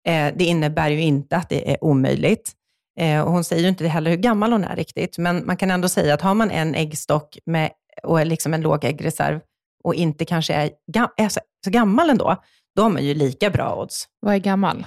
Eh, 0.06 0.34
det 0.36 0.44
innebär 0.44 0.90
ju 0.90 1.00
inte 1.00 1.36
att 1.36 1.48
det 1.48 1.72
är 1.72 1.84
omöjligt. 1.84 2.52
Eh, 3.00 3.20
och 3.20 3.32
hon 3.32 3.44
säger 3.44 3.62
ju 3.62 3.68
inte 3.68 3.88
heller 3.88 4.10
hur 4.10 4.18
gammal 4.18 4.52
hon 4.52 4.64
är 4.64 4.76
riktigt, 4.76 5.18
men 5.18 5.46
man 5.46 5.56
kan 5.56 5.70
ändå 5.70 5.88
säga 5.88 6.14
att 6.14 6.20
har 6.20 6.34
man 6.34 6.50
en 6.50 6.74
äggstock 6.74 7.38
med, 7.46 7.70
och 8.02 8.26
liksom 8.26 8.54
en 8.54 8.60
låg 8.60 8.84
äggreserv 8.84 9.40
och 9.84 9.94
inte 9.94 10.24
kanske 10.24 10.54
är, 10.54 10.70
är 11.16 11.28
så, 11.28 11.40
så 11.64 11.70
gammal 11.70 12.10
ändå, 12.10 12.36
då 12.76 12.82
har 12.82 12.90
man 12.90 13.04
ju 13.04 13.14
lika 13.14 13.50
bra 13.50 13.82
odds. 13.82 14.08
Vad 14.20 14.34
är 14.34 14.38
gammal? 14.38 14.86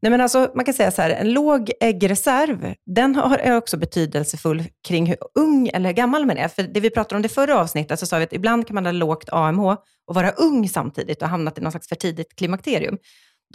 Nej, 0.00 0.10
men 0.10 0.20
alltså, 0.20 0.50
man 0.54 0.64
kan 0.64 0.74
säga 0.74 0.90
så 0.90 1.02
här, 1.02 1.10
en 1.10 1.32
låg 1.32 1.70
äggreserv, 1.80 2.74
den 2.86 3.14
har, 3.14 3.38
är 3.38 3.56
också 3.56 3.76
betydelsefull 3.76 4.64
kring 4.88 5.06
hur 5.06 5.16
ung 5.38 5.68
eller 5.68 5.92
gammal 5.92 6.26
man 6.26 6.36
är. 6.36 6.48
För 6.48 6.62
det 6.62 6.80
vi 6.80 6.90
pratade 6.90 7.16
om 7.16 7.22
det 7.22 7.28
förra 7.28 7.60
avsnittet, 7.60 8.00
så 8.00 8.06
sa 8.06 8.18
vi 8.18 8.24
att 8.24 8.32
ibland 8.32 8.66
kan 8.66 8.74
man 8.74 8.86
ha 8.86 8.92
lågt 8.92 9.28
AMH 9.32 9.76
och 10.06 10.14
vara 10.14 10.30
ung 10.30 10.68
samtidigt 10.68 11.22
och 11.22 11.28
hamnat 11.28 11.58
i 11.58 11.60
någon 11.60 11.72
slags 11.72 11.88
för 11.88 11.96
tidigt 11.96 12.36
klimakterium. 12.36 12.98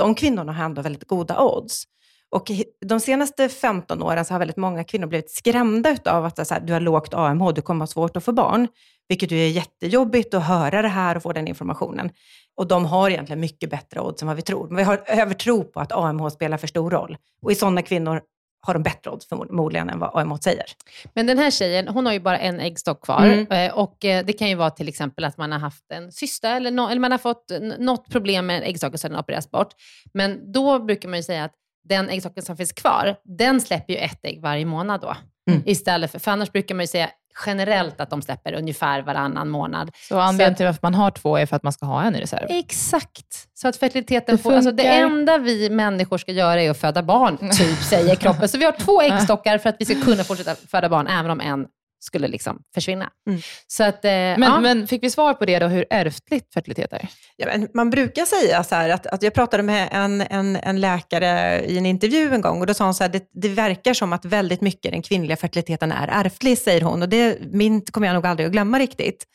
De 0.01 0.15
kvinnorna 0.15 0.53
har 0.53 0.65
ändå 0.65 0.81
väldigt 0.81 1.08
goda 1.08 1.43
odds. 1.43 1.84
Och 2.29 2.51
de 2.86 3.00
senaste 3.00 3.50
15 3.50 4.03
åren 4.03 4.25
så 4.25 4.34
har 4.34 4.39
väldigt 4.39 4.58
många 4.58 4.84
kvinnor 4.84 5.08
blivit 5.08 5.31
skrämda 5.31 5.98
av 6.05 6.25
att 6.25 6.48
så 6.48 6.53
här, 6.53 6.62
du 6.62 6.74
har 6.74 6.79
lågt 6.79 7.13
AMH, 7.13 7.51
du 7.53 7.62
kommer 7.62 7.81
ha 7.81 7.88
svårt 7.88 8.17
att 8.17 8.24
få 8.24 8.31
barn. 8.31 8.67
Vilket 9.08 9.31
ju 9.31 9.38
är 9.38 9.48
jättejobbigt 9.48 10.34
att 10.34 10.43
höra 10.43 10.81
det 10.81 10.88
här 10.88 11.15
och 11.15 11.24
få 11.24 11.34
den 11.34 11.48
informationen. 11.48 12.10
Och 12.58 12.67
de 12.67 12.86
har 12.86 13.10
egentligen 13.10 13.39
mycket 13.39 13.70
bättre 13.70 14.01
odds 14.01 14.22
än 14.22 14.27
vad 14.27 14.36
vi 14.36 14.41
tror. 14.41 14.67
Men 14.67 14.77
vi 14.77 14.84
har 14.84 15.03
övertro 15.08 15.63
på 15.63 15.79
att 15.79 15.91
AMH 15.91 16.29
spelar 16.29 16.58
för 16.58 16.67
stor 16.67 16.91
roll. 16.91 17.17
Och 17.41 17.51
i 17.51 17.55
sådana 17.55 17.81
kvinnor 17.81 18.22
har 18.62 18.74
de 18.74 18.84
bättre 18.84 19.12
odds 19.12 19.27
förmodligen 19.30 19.89
än 19.89 20.00
vad 20.00 20.12
AMH 20.22 20.38
säger. 20.41 20.65
Men 21.13 21.25
den 21.27 21.38
här 21.38 21.51
tjejen, 21.51 21.88
hon 21.88 22.06
har 22.06 22.13
ju 22.13 22.20
bara 22.20 22.39
en 22.39 22.60
äggstock 22.60 23.03
kvar. 23.06 23.25
Mm. 23.25 23.48
Eh, 23.51 23.74
Och 23.77 24.06
eh, 24.06 24.25
det 24.25 24.34
kan 24.34 24.50
ju 24.50 24.56
vara 24.56 24.70
till 24.70 24.88
exempel 24.88 25.24
att 25.24 25.38
man 25.38 25.51
har 25.51 25.60
haft 25.60 25.91
en 25.91 26.12
cysta 26.12 26.50
eller, 26.50 26.72
nå- 26.72 26.89
eller 26.89 27.00
man 27.01 27.12
har 27.12 27.18
fått 27.20 27.51
något 27.80 28.10
problem 28.10 28.46
med 28.46 28.63
äggstocken 28.63 28.98
så 28.98 29.08
den 29.08 29.18
opereras 29.20 29.51
bort. 29.51 29.70
Men 30.13 30.51
då 30.51 30.80
brukar 30.80 31.10
man 31.10 31.20
ju 31.20 31.24
säga 31.24 31.44
att 31.44 31.53
den 31.89 32.10
äggstocken 32.10 32.44
som 32.44 32.58
finns 32.58 32.72
kvar, 32.72 33.15
den 33.24 33.62
släpper 33.62 33.94
ju 33.94 34.00
ett 34.00 34.20
ägg 34.25 34.41
varje 34.41 34.65
månad 34.65 35.01
då. 35.01 35.15
Mm. 35.50 35.63
Istället 35.65 36.12
för, 36.12 36.19
för 36.19 36.31
annars 36.31 36.51
brukar 36.51 36.75
man 36.75 36.83
ju 36.83 36.88
säga 36.88 37.10
generellt 37.45 38.01
att 38.01 38.10
de 38.10 38.21
släpper 38.21 38.53
ungefär 38.53 39.01
varannan 39.01 39.50
månad. 39.50 39.91
Så 40.10 40.19
anledningen 40.19 40.55
till 40.55 40.65
varför 40.65 40.79
man 40.81 40.93
har 40.93 41.12
två 41.12 41.38
är 41.38 41.45
för 41.45 41.55
att 41.55 41.63
man 41.63 41.74
ska 41.74 41.86
ha 41.86 42.03
en 42.03 42.15
i 42.15 42.21
reserv? 42.21 42.45
Exakt. 42.50 43.48
Så 43.53 43.67
att 43.67 43.77
fertiliteten 43.77 44.36
Det 44.36 44.41
får... 44.41 44.53
Alltså 44.53 44.71
det 44.71 44.88
enda 44.88 45.38
vi 45.38 45.69
människor 45.69 46.17
ska 46.17 46.31
göra 46.31 46.62
är 46.62 46.69
att 46.69 46.77
föda 46.77 47.03
barn, 47.03 47.38
typ, 47.38 47.83
säger 47.83 48.15
kroppen. 48.15 48.50
Så 48.50 48.57
vi 48.57 48.65
har 48.65 48.71
två 48.71 49.01
äggstockar 49.01 49.57
för 49.57 49.69
att 49.69 49.75
vi 49.79 49.86
ska 49.86 50.01
kunna 50.01 50.24
fortsätta 50.24 50.55
föda 50.55 50.89
barn, 50.89 51.07
även 51.07 51.31
om 51.31 51.41
en 51.41 51.67
skulle 52.03 52.27
liksom 52.27 52.63
försvinna. 52.74 53.10
Mm. 53.27 53.41
Så 53.67 53.84
att, 53.84 54.05
eh, 54.05 54.12
Men, 54.12 54.41
ja. 54.41 54.60
men 54.60 54.88
fick 54.88 55.03
vi 55.03 55.10
svar 55.10 55.34
på 55.34 55.46
det 55.46 55.60
då, 55.60 55.67
hur 55.67 55.86
ärftligt 55.89 56.53
fertilitet 56.53 56.93
är? 56.93 57.08
Ja, 57.38 57.46
men 57.48 57.67
man 57.74 57.89
brukar 57.89 58.25
säga 58.25 58.63
så 58.63 58.75
här 58.75 58.89
att, 58.89 59.08
att 59.08 59.24
jag 59.24 59.34
pratade 59.34 59.63
med 59.63 59.89
en, 59.91 60.22
en, 60.22 60.55
en 60.55 60.81
läkare 60.81 61.62
i 61.65 61.77
en 61.77 61.86
intervju 61.86 62.34
en 62.34 62.41
gång 62.41 62.62
och 62.62 62.67
då 62.67 62.74
sa 62.74 62.86
hon 62.86 62.93
så 62.93 63.03
här, 63.03 63.12
det, 63.12 63.29
det 63.34 63.50
verkar 63.50 63.93
som 63.93 64.13
att 64.13 64.25
väldigt 64.25 64.62
mycket 64.62 64.91
den 64.91 65.01
kvinnliga 65.01 65.38
fertiliteten 65.38 65.91
är 65.91 66.08
ärftlig, 66.08 66.58
säger 66.58 66.81
hon. 66.81 67.01
Och 67.01 67.10
det 67.10 67.38
min 67.41 67.81
kommer 67.81 68.08
jag 68.08 68.13
nog 68.13 68.25
aldrig 68.25 68.46
att 68.46 68.51
glömma 68.51 68.79
riktigt. 68.79 69.25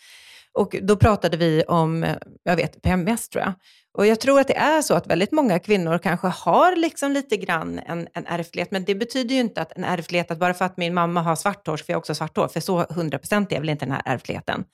Och 0.52 0.76
då 0.82 0.96
pratade 0.96 1.37
vi 1.37 1.62
om, 1.62 2.06
jag 2.42 2.56
vet, 2.56 2.82
PMS 2.82 3.28
tror 3.28 3.44
jag. 3.44 3.52
Och 3.96 4.06
jag 4.06 4.20
tror 4.20 4.40
att 4.40 4.48
det 4.48 4.56
är 4.56 4.82
så 4.82 4.94
att 4.94 5.06
väldigt 5.06 5.32
många 5.32 5.58
kvinnor 5.58 5.98
kanske 5.98 6.26
har 6.26 6.76
liksom 6.76 7.12
lite 7.12 7.36
grann 7.36 7.78
en, 7.86 8.08
en 8.14 8.26
ärftlighet, 8.26 8.70
men 8.70 8.84
det 8.84 8.94
betyder 8.94 9.34
ju 9.34 9.40
inte 9.40 9.62
att 9.62 9.72
en 9.76 9.84
ärftlighet, 9.84 10.30
att 10.30 10.38
bara 10.38 10.54
för 10.54 10.64
att 10.64 10.76
min 10.76 10.94
mamma 10.94 11.22
har 11.22 11.36
svart 11.36 11.66
hår 11.66 11.76
så 11.76 11.84
får 11.84 11.92
jag 11.92 11.98
också 11.98 12.14
svart 12.14 12.36
hår, 12.36 12.48
för 12.48 12.60
så 12.60 12.82
100% 12.82 13.54
är 13.54 13.60
väl 13.60 13.68
inte 13.68 13.84
den 13.84 13.92
här 13.92 14.02
ärftligheten. 14.04 14.64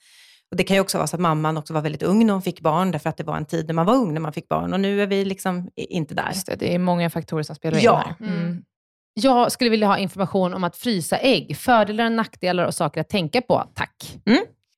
Och 0.51 0.57
det 0.57 0.63
kan 0.63 0.75
ju 0.75 0.81
också 0.81 0.97
vara 0.97 1.07
så 1.07 1.15
att 1.15 1.21
mamman 1.21 1.57
också 1.57 1.73
var 1.73 1.81
väldigt 1.81 2.03
ung 2.03 2.25
när 2.25 2.33
hon 2.33 2.41
fick 2.41 2.61
barn, 2.61 2.91
därför 2.91 3.09
att 3.09 3.17
det 3.17 3.23
var 3.23 3.37
en 3.37 3.45
tid 3.45 3.67
när 3.67 3.73
man 3.73 3.85
var 3.85 3.95
ung 3.95 4.13
när 4.13 4.21
man 4.21 4.33
fick 4.33 4.47
barn, 4.47 4.73
och 4.73 4.79
nu 4.79 5.01
är 5.01 5.07
vi 5.07 5.25
liksom 5.25 5.69
inte 5.75 6.15
där. 6.15 6.29
Just 6.33 6.47
det, 6.47 6.55
det 6.55 6.75
är 6.75 6.79
många 6.79 7.09
faktorer 7.09 7.43
som 7.43 7.55
spelar 7.55 7.77
in 7.77 7.83
Ja. 7.83 8.15
här. 8.19 8.27
Mm. 8.27 8.63
Jag 9.13 9.51
skulle 9.51 9.69
vilja 9.69 9.87
ha 9.87 9.97
information 9.97 10.53
om 10.53 10.63
att 10.63 10.75
frysa 10.75 11.17
ägg. 11.17 11.57
Fördelar, 11.57 12.09
nackdelar 12.09 12.65
och 12.65 12.73
saker 12.73 13.01
att 13.01 13.09
tänka 13.09 13.41
på. 13.41 13.63
Tack. 13.75 14.17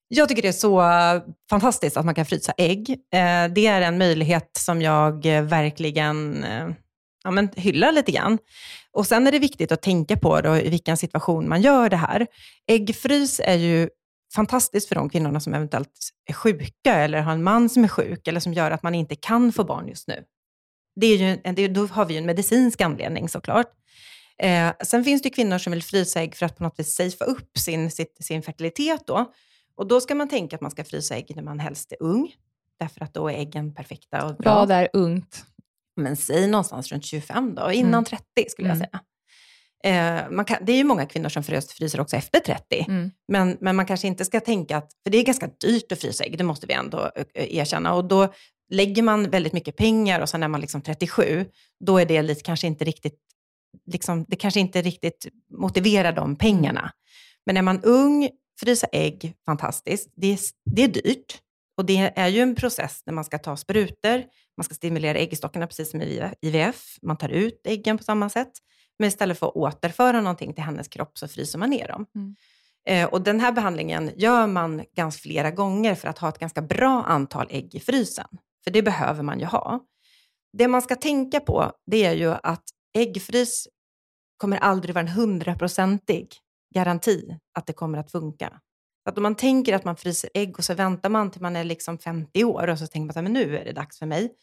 Jag 0.07 0.29
tycker 0.29 0.41
det 0.41 0.47
är 0.47 0.51
så 0.51 0.81
eh, 0.81 1.21
fantastiskt 1.49 1.97
att 1.97 2.05
man 2.05 2.15
kan 2.15 2.25
frysa 2.25 2.53
ägg. 2.57 2.89
Eh, 2.89 3.47
det 3.55 3.67
är 3.67 3.81
en 3.81 3.97
möjlighet 3.97 4.49
som 4.57 4.81
jag 4.81 5.25
eh, 5.25 5.43
verkligen 5.43 6.45
ja, 7.23 7.31
men 7.31 7.49
hyllar 7.55 7.91
lite 7.91 8.11
grann. 8.11 8.37
Och 8.91 9.07
sen 9.07 9.27
är 9.27 9.31
det 9.31 9.39
viktigt 9.39 9.71
att 9.71 9.81
tänka 9.81 10.17
på 10.17 10.41
då, 10.41 10.57
i 10.57 10.69
vilken 10.69 10.97
situation 10.97 11.49
man 11.49 11.61
gör 11.61 11.89
det 11.89 11.97
här. 11.97 12.27
Äggfrys 12.67 13.41
är 13.43 13.55
ju 13.55 13.89
fantastiskt 14.35 14.87
för 14.87 14.95
de 14.95 15.09
kvinnorna 15.09 15.39
som 15.39 15.53
eventuellt 15.53 16.09
är 16.25 16.33
sjuka 16.33 16.93
eller 16.93 17.21
har 17.21 17.31
en 17.31 17.43
man 17.43 17.69
som 17.69 17.83
är 17.83 17.87
sjuk 17.87 18.27
eller 18.27 18.39
som 18.39 18.53
gör 18.53 18.71
att 18.71 18.83
man 18.83 18.95
inte 18.95 19.15
kan 19.15 19.51
få 19.51 19.63
barn 19.63 19.87
just 19.87 20.07
nu. 20.07 20.23
Det 20.95 21.07
är 21.07 21.17
ju, 21.17 21.53
det, 21.53 21.67
då 21.67 21.85
har 21.85 22.05
vi 22.05 22.13
ju 22.13 22.17
en 22.17 22.25
medicinsk 22.25 22.81
anledning 22.81 23.29
såklart. 23.29 23.67
Eh, 24.39 24.71
sen 24.83 25.03
finns 25.03 25.21
det 25.21 25.29
kvinnor 25.29 25.57
som 25.57 25.71
vill 25.71 25.83
frysa 25.83 26.21
ägg 26.21 26.35
för 26.35 26.45
att 26.45 26.57
på 26.57 26.63
något 26.63 26.79
vis 26.79 26.95
safea 26.95 27.27
upp 27.27 27.57
sin, 27.57 27.91
sitt, 27.91 28.17
sin 28.19 28.41
fertilitet 28.41 29.07
då. 29.07 29.31
Och 29.77 29.87
då 29.87 30.01
ska 30.01 30.15
man 30.15 30.29
tänka 30.29 30.55
att 30.55 30.61
man 30.61 30.71
ska 30.71 30.83
frysa 30.83 31.15
ägg 31.15 31.35
när 31.35 31.43
man 31.43 31.59
helst 31.59 31.91
är 31.91 31.97
ung, 32.03 32.33
därför 32.79 33.03
att 33.03 33.13
då 33.13 33.29
är 33.29 33.33
äggen 33.37 33.73
perfekta 33.73 34.25
och 34.25 34.35
bra. 34.35 34.55
Vad 34.55 34.71
är 34.71 34.89
ungt? 34.93 35.45
Men 35.95 36.15
säg 36.15 36.47
någonstans 36.47 36.91
runt 36.91 37.05
25 37.05 37.55
då, 37.55 37.71
innan 37.71 37.93
Mm. 37.93 38.03
30 38.05 38.49
skulle 38.49 38.67
jag 38.67 38.75
Mm. 38.77 38.87
säga. 38.87 39.01
Eh, 39.83 40.43
kan, 40.43 40.57
det 40.61 40.71
är 40.71 40.77
ju 40.77 40.83
många 40.83 41.05
kvinnor 41.05 41.29
som 41.29 41.43
fryser 41.43 41.99
också 41.99 42.15
efter 42.15 42.39
30. 42.39 42.85
Mm. 42.87 43.11
Men, 43.27 43.57
men 43.61 43.75
man 43.75 43.85
kanske 43.85 44.07
inte 44.07 44.25
ska 44.25 44.39
tänka 44.39 44.77
att, 44.77 44.91
för 45.03 45.09
det 45.11 45.17
är 45.17 45.23
ganska 45.25 45.49
dyrt 45.61 45.91
att 45.91 45.99
frysa 46.01 46.23
ägg, 46.23 46.37
det 46.37 46.43
måste 46.43 46.67
vi 46.67 46.73
ändå 46.73 47.11
erkänna. 47.33 47.93
Och 47.93 48.05
då 48.05 48.33
lägger 48.69 49.03
man 49.03 49.29
väldigt 49.29 49.53
mycket 49.53 49.75
pengar 49.77 50.19
och 50.19 50.29
sen 50.29 50.43
är 50.43 50.47
man 50.47 50.61
liksom 50.61 50.81
37, 50.81 51.45
då 51.85 51.97
är 51.97 52.05
det 52.05 52.21
lite, 52.21 52.41
kanske 52.41 52.67
inte 52.67 52.85
riktigt, 52.85 53.19
liksom, 53.87 54.25
det 54.27 54.35
kanske 54.35 54.59
inte 54.59 54.81
riktigt 54.81 55.27
motiverar 55.57 56.11
de 56.11 56.35
pengarna. 56.35 56.91
Men 57.45 57.57
är 57.57 57.61
man 57.61 57.81
ung, 57.83 58.29
frysa 58.59 58.87
ägg, 58.91 59.33
fantastiskt. 59.45 60.13
Det 60.15 60.33
är, 60.33 60.39
det 60.65 60.83
är 60.83 60.87
dyrt. 60.87 61.41
Och 61.77 61.85
det 61.85 62.13
är 62.15 62.27
ju 62.27 62.39
en 62.39 62.55
process 62.55 63.03
när 63.05 63.13
man 63.13 63.25
ska 63.25 63.37
ta 63.37 63.57
sprutor, 63.57 64.23
man 64.57 64.63
ska 64.63 64.75
stimulera 64.75 65.17
äggstockarna 65.17 65.67
precis 65.67 65.91
som 65.91 66.01
i 66.01 66.31
IVF, 66.41 66.97
man 67.01 67.17
tar 67.17 67.29
ut 67.29 67.61
äggen 67.67 67.97
på 67.97 68.03
samma 68.03 68.29
sätt. 68.29 68.51
Men 68.99 69.07
istället 69.07 69.39
för 69.39 69.47
att 69.47 69.55
återföra 69.55 70.21
någonting 70.21 70.53
till 70.53 70.63
hennes 70.63 70.87
kropp 70.87 71.17
så 71.17 71.27
fryser 71.27 71.59
man 71.59 71.69
ner 71.69 71.87
dem. 71.87 72.05
Mm. 72.15 72.35
Eh, 72.87 73.13
och 73.13 73.21
den 73.21 73.39
här 73.39 73.51
behandlingen 73.51 74.11
gör 74.15 74.47
man 74.47 74.83
ganska 74.95 75.21
flera 75.21 75.51
gånger 75.51 75.95
för 75.95 76.07
att 76.07 76.19
ha 76.19 76.29
ett 76.29 76.39
ganska 76.39 76.61
bra 76.61 77.03
antal 77.03 77.47
ägg 77.49 77.75
i 77.75 77.79
frysen. 77.79 78.27
För 78.63 78.71
det 78.71 78.81
behöver 78.81 79.23
man 79.23 79.39
ju 79.39 79.45
ha. 79.45 79.79
Det 80.57 80.67
man 80.67 80.81
ska 80.81 80.95
tänka 80.95 81.39
på 81.39 81.71
det 81.85 82.05
är 82.05 82.13
ju 82.13 82.33
att 82.43 82.63
äggfrys 82.97 83.67
kommer 84.37 84.57
aldrig 84.57 84.95
vara 84.95 85.01
en 85.01 85.07
hundraprocentig 85.07 86.37
garanti 86.75 87.37
att 87.53 87.67
det 87.67 87.73
kommer 87.73 87.97
att 87.97 88.11
funka. 88.11 88.59
Att 89.05 89.17
om 89.17 89.23
man 89.23 89.35
tänker 89.35 89.73
att 89.73 89.85
man 89.85 89.95
fryser 89.95 90.29
ägg 90.33 90.57
och 90.57 90.65
så 90.65 90.73
väntar 90.73 91.09
man 91.09 91.31
till 91.31 91.41
man 91.41 91.55
är 91.55 91.63
liksom 91.63 91.97
50 91.99 92.43
år 92.43 92.67
och 92.67 92.79
så 92.79 92.87
tänker 92.87 93.15
man 93.15 93.25
att 93.25 93.31
nu 93.31 93.57
är 93.57 93.65
det 93.65 93.71
dags 93.71 93.99
för 93.99 94.05
mig. 94.05 94.33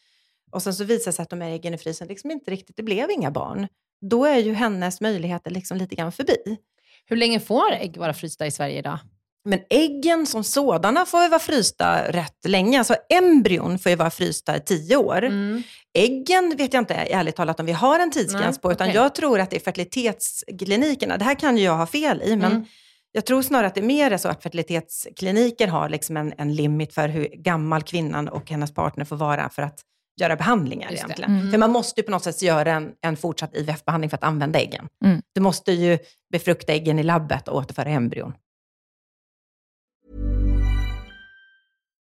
Och 0.53 0.63
sen 0.63 0.75
så 0.75 0.85
visar 0.85 1.11
det 1.11 1.17
sig 1.17 1.23
att 1.23 1.31
de 1.31 1.41
här 1.41 1.51
äggen 1.51 1.75
i 1.75 1.79
frysen 1.79 2.09
liksom 2.09 2.31
inte 2.31 2.51
riktigt, 2.51 2.77
det 2.77 2.83
blev 2.83 3.11
inga 3.11 3.31
barn. 3.31 3.69
Då 4.01 4.25
är 4.25 4.39
ju 4.39 4.53
hennes 4.53 5.01
möjligheter 5.01 5.51
liksom 5.51 5.77
lite 5.77 5.95
grann 5.95 6.13
förbi. 6.13 6.59
Hur 7.07 7.17
länge 7.17 7.41
får 7.41 7.73
ägg 7.73 7.97
vara 7.97 8.15
frysta 8.15 8.47
i 8.47 8.51
Sverige 8.51 8.79
idag? 8.79 8.99
Men 9.45 9.61
äggen 9.71 10.27
som 10.27 10.45
sådana 10.45 11.07
får 11.07 11.23
ju 11.23 11.29
vara 11.29 11.41
frysta 11.41 12.13
rätt 12.13 12.45
länge. 12.45 12.79
Alltså 12.79 12.97
embryon 13.09 13.79
får 13.79 13.91
ju 13.91 13.97
vara 13.97 14.11
frysta 14.11 14.57
i 14.57 14.61
tio 14.61 14.97
år. 14.97 15.23
Mm. 15.23 15.63
Äggen 15.95 16.55
vet 16.57 16.73
jag 16.75 16.81
inte 16.81 16.95
ärligt 16.95 17.37
talat 17.37 17.61
om 17.61 17.67
vi 17.67 17.73
har 17.73 17.99
en 17.99 18.11
tidsgräns 18.11 18.59
på, 18.61 18.73
utan 18.73 18.89
okej. 18.89 18.97
jag 18.97 19.15
tror 19.15 19.41
att 19.41 19.51
det 19.51 19.57
är 19.57 19.61
fertilitetsklinikerna. 19.61 21.17
Det 21.19 21.25
här 21.25 21.35
kan 21.35 21.57
ju 21.57 21.65
jag 21.65 21.77
ha 21.77 21.87
fel 21.87 22.23
i, 22.23 22.37
men 22.37 22.53
Mm. 22.53 22.65
jag 23.13 23.25
tror 23.27 23.43
snarare 23.43 23.67
att 23.67 23.75
det 23.75 23.81
är 23.81 23.85
mer 23.85 24.17
så 24.17 24.29
att 24.29 24.43
fertilitetskliniker 24.43 25.69
har 25.69 25.89
liksom 25.89 26.17
en, 26.17 26.33
en 26.39 26.55
limit 26.55 26.95
för 26.95 27.09
hur 27.09 27.25
gammal 27.25 27.83
kvinnan 27.83 28.29
och 28.29 28.51
hennes 28.51 28.75
partner 28.75 29.05
får 29.05 29.17
vara 29.17 29.49
för 29.49 29.63
att 29.63 29.81
göra 30.21 30.37
behandlingar 30.37 30.91
Just 30.91 31.05
egentligen. 31.05 31.37
Mm. 31.37 31.51
För 31.51 31.59
man 31.59 31.71
måste 31.71 32.01
ju 32.01 32.05
på 32.05 32.11
något 32.11 32.25
sätt 32.25 32.43
göra 32.43 32.73
en, 32.73 32.91
en 33.01 33.17
fortsatt 33.17 33.55
IVF-behandling 33.55 34.11
för 34.11 34.17
att 34.17 34.25
använda 34.25 34.59
äggen. 34.59 34.89
Mm. 35.05 35.23
Du 35.35 35.41
måste 35.41 35.73
ju 35.73 35.99
befrukta 36.33 36.73
äggen 36.73 36.99
i 36.99 37.03
labbet 37.03 37.49
och 37.49 37.57
återföra 37.57 37.89
embryon. 37.89 38.33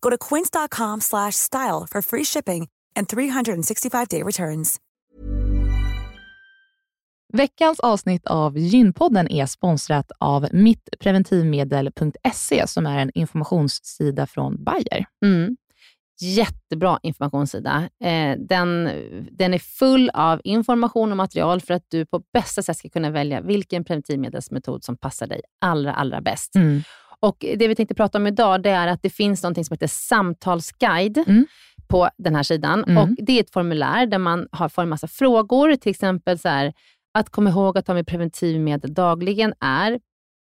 Go 0.00 0.10
to 0.10 0.18
quince.com 0.18 1.00
slash 1.00 1.34
style 1.34 1.86
for 1.90 2.02
free 2.02 2.24
shipping 2.24 2.68
and 2.96 3.08
365-day 3.08 4.22
returns. 4.22 4.76
Veckans 7.32 7.80
avsnitt 7.80 8.26
av 8.26 8.58
Gynpodden 8.58 9.32
är 9.32 9.46
sponsrat 9.46 10.12
av 10.18 10.48
mittpreventivmedel.se 10.52 12.66
som 12.66 12.86
är 12.86 12.98
en 12.98 13.10
informationssida 13.14 14.26
från 14.26 14.64
Bayer. 14.64 15.06
Mm. 15.24 15.56
Jättebra 16.20 16.98
informationssida. 17.02 17.88
Eh, 18.04 18.36
den, 18.38 18.84
den 19.32 19.54
är 19.54 19.58
full 19.58 20.10
av 20.14 20.40
information 20.44 21.10
och 21.10 21.16
material 21.16 21.60
för 21.60 21.74
att 21.74 21.84
du 21.88 22.06
på 22.06 22.22
bästa 22.32 22.62
sätt 22.62 22.76
ska 22.76 22.88
kunna 22.88 23.10
välja 23.10 23.40
vilken 23.40 23.84
preventivmedelsmetod 23.84 24.84
som 24.84 24.96
passar 24.96 25.26
dig 25.26 25.40
allra, 25.60 25.94
allra 25.94 26.20
bäst. 26.20 26.54
Och 27.22 27.36
Det 27.56 27.68
vi 27.68 27.74
tänkte 27.74 27.94
prata 27.94 28.18
om 28.18 28.26
idag 28.26 28.62
det 28.62 28.70
är 28.70 28.86
att 28.86 29.02
det 29.02 29.10
finns 29.10 29.42
något 29.42 29.66
som 29.66 29.74
heter 29.74 29.86
samtalsguide 29.86 31.18
Mm. 31.26 31.46
på 31.88 32.08
den 32.18 32.34
här 32.34 32.42
sidan. 32.42 32.84
Mm. 32.84 32.98
Och 32.98 33.08
Det 33.18 33.32
är 33.32 33.40
ett 33.40 33.52
formulär 33.52 34.06
där 34.06 34.18
man 34.18 34.48
har, 34.52 34.68
får 34.68 34.82
en 34.82 34.88
massa 34.88 35.08
frågor, 35.08 35.76
till 35.76 35.90
exempel 35.90 36.38
så 36.38 36.48
här, 36.48 36.72
att 37.14 37.30
komma 37.30 37.50
ihåg 37.50 37.78
att 37.78 37.86
ta 37.86 37.94
med 37.94 38.06
preventivmedel 38.06 38.94
dagligen 38.94 39.54
är 39.60 39.98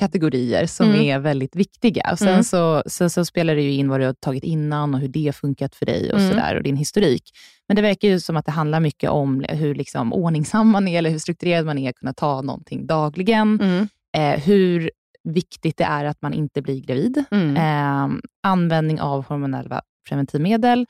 kategorier 0.00 0.66
som 0.66 0.86
Mm. 0.88 1.00
är 1.00 1.18
väldigt 1.18 1.56
viktiga. 1.56 2.08
Och 2.12 2.18
sen, 2.18 2.28
Mm. 2.28 2.44
så, 2.44 2.82
sen 2.86 3.10
så 3.10 3.24
spelar 3.24 3.54
det 3.54 3.62
ju 3.62 3.72
in 3.72 3.88
vad 3.88 4.00
du 4.00 4.06
har 4.06 4.12
tagit 4.12 4.44
innan 4.44 4.94
och 4.94 5.00
hur 5.00 5.08
det 5.08 5.26
har 5.26 5.32
funkat 5.32 5.74
för 5.74 5.86
dig 5.86 6.12
och, 6.12 6.18
Mm. 6.18 6.30
sådär, 6.30 6.56
och 6.56 6.62
din 6.62 6.76
historik. 6.76 7.22
Men 7.68 7.76
det 7.76 7.82
verkar 7.82 8.08
ju 8.08 8.20
som 8.20 8.36
att 8.36 8.46
det 8.46 8.52
handlar 8.52 8.80
mycket 8.80 9.10
om 9.10 9.44
hur 9.48 9.74
liksom 9.74 10.12
ordningsam 10.12 10.68
man 10.68 10.88
är, 10.88 10.98
eller 10.98 11.10
hur 11.10 11.18
strukturerad 11.18 11.66
man 11.66 11.78
är, 11.78 11.90
att 11.90 11.96
kunna 11.96 12.12
ta 12.12 12.42
någonting 12.42 12.86
dagligen. 12.86 13.60
Mm. 13.60 13.88
Eh, 14.16 14.40
hur 14.40 14.90
viktigt 15.24 15.76
det 15.76 15.84
är 15.84 16.04
att 16.04 16.22
man 16.22 16.32
inte 16.34 16.62
blir 16.62 16.80
gravid. 16.80 17.24
Mm. 17.30 17.56
Eh, 17.56 18.18
användning 18.42 19.00
av 19.00 19.24
hormonella 19.26 19.82
preventivmedel 20.08 20.86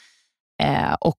eh, 0.62 0.92
och 1.00 1.18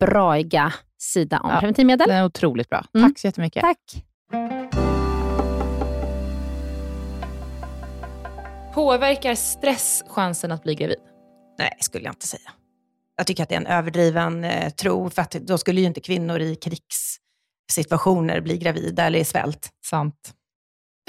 braiga 0.00 0.72
sida 0.98 1.40
om 1.40 1.50
Ja. 1.50 1.58
preventivmedel. 1.60 2.08
Den 2.08 2.16
är 2.18 2.24
otroligt 2.24 2.68
bra. 2.68 2.84
Mm. 2.94 3.10
Tack 3.10 3.18
så 3.18 3.26
jättemycket. 3.26 3.62
Tack. 3.62 4.04
Påverkar 8.74 9.34
stress 9.34 10.02
chansen 10.08 10.52
att 10.52 10.62
bli 10.62 10.74
gravid? 10.74 10.98
Nej, 11.58 11.72
skulle 11.80 12.04
jag 12.04 12.12
inte 12.12 12.26
säga. 12.26 12.50
Jag 13.16 13.26
tycker 13.26 13.42
att 13.42 13.48
det 13.48 13.54
är 13.54 13.60
en 13.60 13.66
överdriven 13.66 14.44
eh, 14.44 14.70
tro, 14.70 15.10
för 15.10 15.22
att 15.22 15.30
då 15.30 15.58
skulle 15.58 15.80
ju 15.80 15.86
inte 15.86 16.00
kvinnor 16.00 16.40
i 16.40 16.56
krigssituationer 16.56 18.40
bli 18.40 18.58
gravida 18.58 19.04
eller 19.06 19.18
i 19.18 19.24
svält. 19.24 19.68
Sant. 19.86 20.32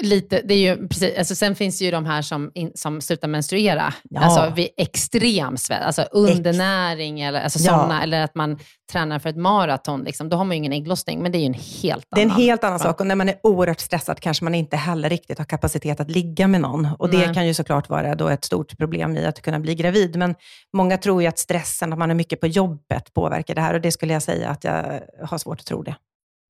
Lite, 0.02 0.40
det 0.44 0.54
är 0.54 0.58
ju 0.58 0.88
precis, 0.88 1.18
alltså 1.18 1.34
sen 1.34 1.54
finns 1.54 1.78
det 1.78 1.84
ju 1.84 1.90
de 1.90 2.06
här 2.06 2.22
som, 2.22 2.50
in, 2.54 2.72
som 2.74 3.00
slutar 3.00 3.28
menstruera, 3.28 3.94
Ja. 4.10 4.20
alltså 4.20 4.52
vid 4.56 4.68
extrem 4.76 5.56
svält, 5.56 5.84
alltså 5.84 6.02
undernäring 6.02 7.20
eller, 7.20 7.40
alltså 7.40 7.58
Ja. 7.62 8.02
eller 8.02 8.22
att 8.24 8.34
man 8.34 8.58
tränar 8.92 9.18
för 9.18 9.28
ett 9.30 9.36
maraton. 9.36 10.02
Liksom. 10.04 10.28
Då 10.28 10.36
har 10.36 10.44
man 10.44 10.50
ju 10.50 10.56
ingen 10.58 10.72
ägglossning, 10.72 11.22
men 11.22 11.32
det 11.32 11.38
är 11.38 11.40
ju 11.40 11.46
en 11.46 11.54
helt 11.82 12.06
Det 12.14 12.20
är 12.20 12.24
en 12.24 12.30
annan. 12.30 12.42
helt 12.42 12.64
annan 12.64 12.78
sak 12.78 13.00
och 13.00 13.06
när 13.06 13.14
man 13.14 13.28
är 13.28 13.34
oerhört 13.42 13.80
stressad 13.80 14.20
kanske 14.20 14.44
man 14.44 14.54
inte 14.54 14.76
heller 14.76 15.08
riktigt 15.08 15.38
har 15.38 15.44
kapacitet 15.44 16.00
att 16.00 16.10
ligga 16.10 16.48
med 16.48 16.60
någon. 16.60 16.88
Och 16.98 17.10
det 17.10 17.18
Nej. 17.26 17.34
kan 17.34 17.46
ju 17.46 17.54
såklart 17.54 17.88
vara 17.88 18.14
då 18.14 18.28
ett 18.28 18.44
stort 18.44 18.78
problem 18.78 19.16
i 19.16 19.26
att 19.26 19.42
kunna 19.42 19.60
bli 19.60 19.74
gravid. 19.74 20.16
Men 20.16 20.34
många 20.72 20.96
tror 20.98 21.22
ju 21.22 21.28
att 21.28 21.38
stressen, 21.38 21.92
att 21.92 21.98
man 21.98 22.10
är 22.10 22.14
mycket 22.14 22.40
på 22.40 22.46
jobbet, 22.46 23.14
påverkar 23.14 23.54
det 23.54 23.60
här 23.60 23.74
och 23.74 23.80
det 23.80 23.92
skulle 23.92 24.12
jag 24.12 24.22
säga 24.22 24.48
att 24.48 24.64
jag 24.64 25.00
har 25.24 25.38
svårt 25.38 25.60
att 25.60 25.66
tro 25.66 25.82
det. 25.82 25.94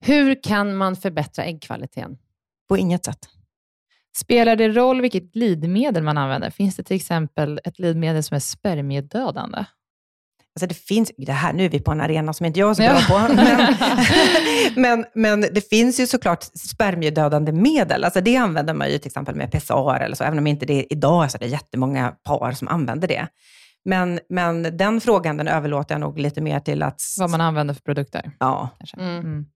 Hur 0.05 0.43
kan 0.43 0.75
man 0.77 0.97
förbättra 0.97 1.45
äggkvaliteten? 1.45 2.19
På 2.69 2.79
inget 2.79 3.05
sätt. 3.05 3.19
Spelar 4.17 4.57
det 4.57 4.69
roll 4.69 5.01
vilket 5.01 5.33
glidmedel 5.33 6.03
man 6.03 6.19
använder? 6.19 6.51
Finns 6.51 6.77
det 6.77 6.83
till 6.83 6.97
exempel 6.97 7.61
ett 7.65 7.77
glidmedel 7.77 8.23
som 8.23 8.35
är 8.35 8.41
spermiedödande? 8.41 9.65
Alltså 10.55 10.67
det 10.67 10.75
finns, 10.75 11.13
det 11.17 11.33
här, 11.33 11.53
nu 11.53 11.65
är 11.65 11.69
vi 11.69 11.81
på 11.81 11.91
en 11.91 12.01
arena 12.01 12.33
som 12.33 12.47
inte 12.47 12.61
jag 12.61 12.71
är 12.71 12.75
så 12.75 12.83
bra 12.83 13.27
på, 13.27 13.35
men, 14.81 15.05
men, 15.05 15.05
men 15.15 15.41
det 15.41 15.69
finns 15.69 16.01
ju 16.01 16.07
såklart 16.07 16.45
spermiedödande 16.45 17.53
medel. 17.53 18.05
Alltså 18.05 18.21
det 18.21 18.37
använder 18.37 18.75
man 18.75 18.91
ju 18.91 18.99
till 18.99 19.07
exempel 19.07 19.35
med 19.35 19.53
PSAR 19.53 20.01
eller 20.01 20.17
så, 20.17 20.25
även 20.25 20.39
om 20.39 20.47
inte 20.47 20.67
det 20.67 20.75
är 20.75 20.93
idag 20.93 21.31
så 21.31 21.37
är 21.37 21.39
det 21.39 21.47
jättemånga 21.47 22.15
par 22.25 22.53
som 22.53 22.69
använder 22.69 23.09
det. 23.09 23.27
Men, 23.85 24.21
men 24.29 24.77
den 24.77 25.01
frågan 25.01 25.37
den 25.37 25.49
överlåter 25.49 25.95
jag 25.95 26.01
nog 26.01 26.19
lite 26.19 26.41
mer 26.41 26.61
till 26.61 26.83
att... 26.83 27.03
Vad 27.19 27.31
man 27.31 27.41
använder 27.41 27.75
för 27.75 27.83
produkter. 27.83 28.33
Ja. 28.39 28.69
Mm. 28.99 29.19
Mm. 29.19 29.47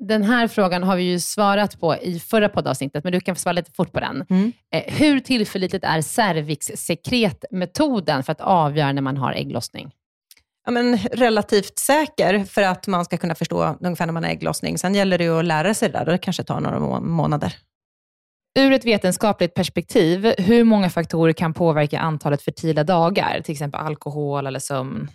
Den 0.00 0.22
här 0.22 0.48
frågan 0.48 0.82
har 0.82 0.96
vi 0.96 1.02
ju 1.02 1.20
svarat 1.20 1.80
på 1.80 1.96
i 1.96 2.20
förra 2.20 2.48
poddavsnittet, 2.48 3.04
men 3.04 3.12
du 3.12 3.20
kan 3.20 3.34
få 3.34 3.40
svara 3.40 3.52
lite 3.52 3.72
fort 3.72 3.92
på 3.92 4.00
den. 4.00 4.26
Mm. 4.30 4.52
Eh, 4.74 4.94
hur 4.94 5.20
tillförlitligt 5.20 5.84
är 5.84 6.00
cervixsekretmetoden 6.00 8.22
för 8.22 8.32
att 8.32 8.40
avgöra 8.40 8.92
när 8.92 9.02
man 9.02 9.16
har 9.16 9.32
ägglossning? 9.32 9.90
Ja, 10.64 10.70
men 10.72 10.98
relativt 10.98 11.78
säker 11.78 12.44
för 12.44 12.62
att 12.62 12.86
man 12.86 13.04
ska 13.04 13.16
kunna 13.16 13.34
förstå 13.34 13.76
ungefär 13.80 14.06
när 14.06 14.12
man 14.12 14.24
har 14.24 14.30
ägglossning. 14.30 14.78
Sen 14.78 14.94
gäller 14.94 15.18
det 15.18 15.24
ju 15.24 15.38
att 15.38 15.44
lära 15.44 15.74
sig 15.74 15.88
det 15.88 15.98
där 15.98 16.06
och 16.06 16.12
det 16.12 16.18
kanske 16.18 16.44
tar 16.44 16.60
några 16.60 16.80
må- 16.80 17.00
månader. 17.00 17.56
Ur 18.58 18.72
ett 18.72 18.84
vetenskapligt 18.84 19.54
perspektiv, 19.54 20.34
hur 20.38 20.64
många 20.64 20.90
faktorer 20.90 21.32
kan 21.32 21.54
påverka 21.54 21.98
antalet 21.98 22.42
fertila 22.42 22.84
dagar? 22.84 23.40
Till 23.44 23.52
exempel 23.52 23.80
alkohol 23.80 24.46
eller 24.46 24.60
sömn? 24.60 25.10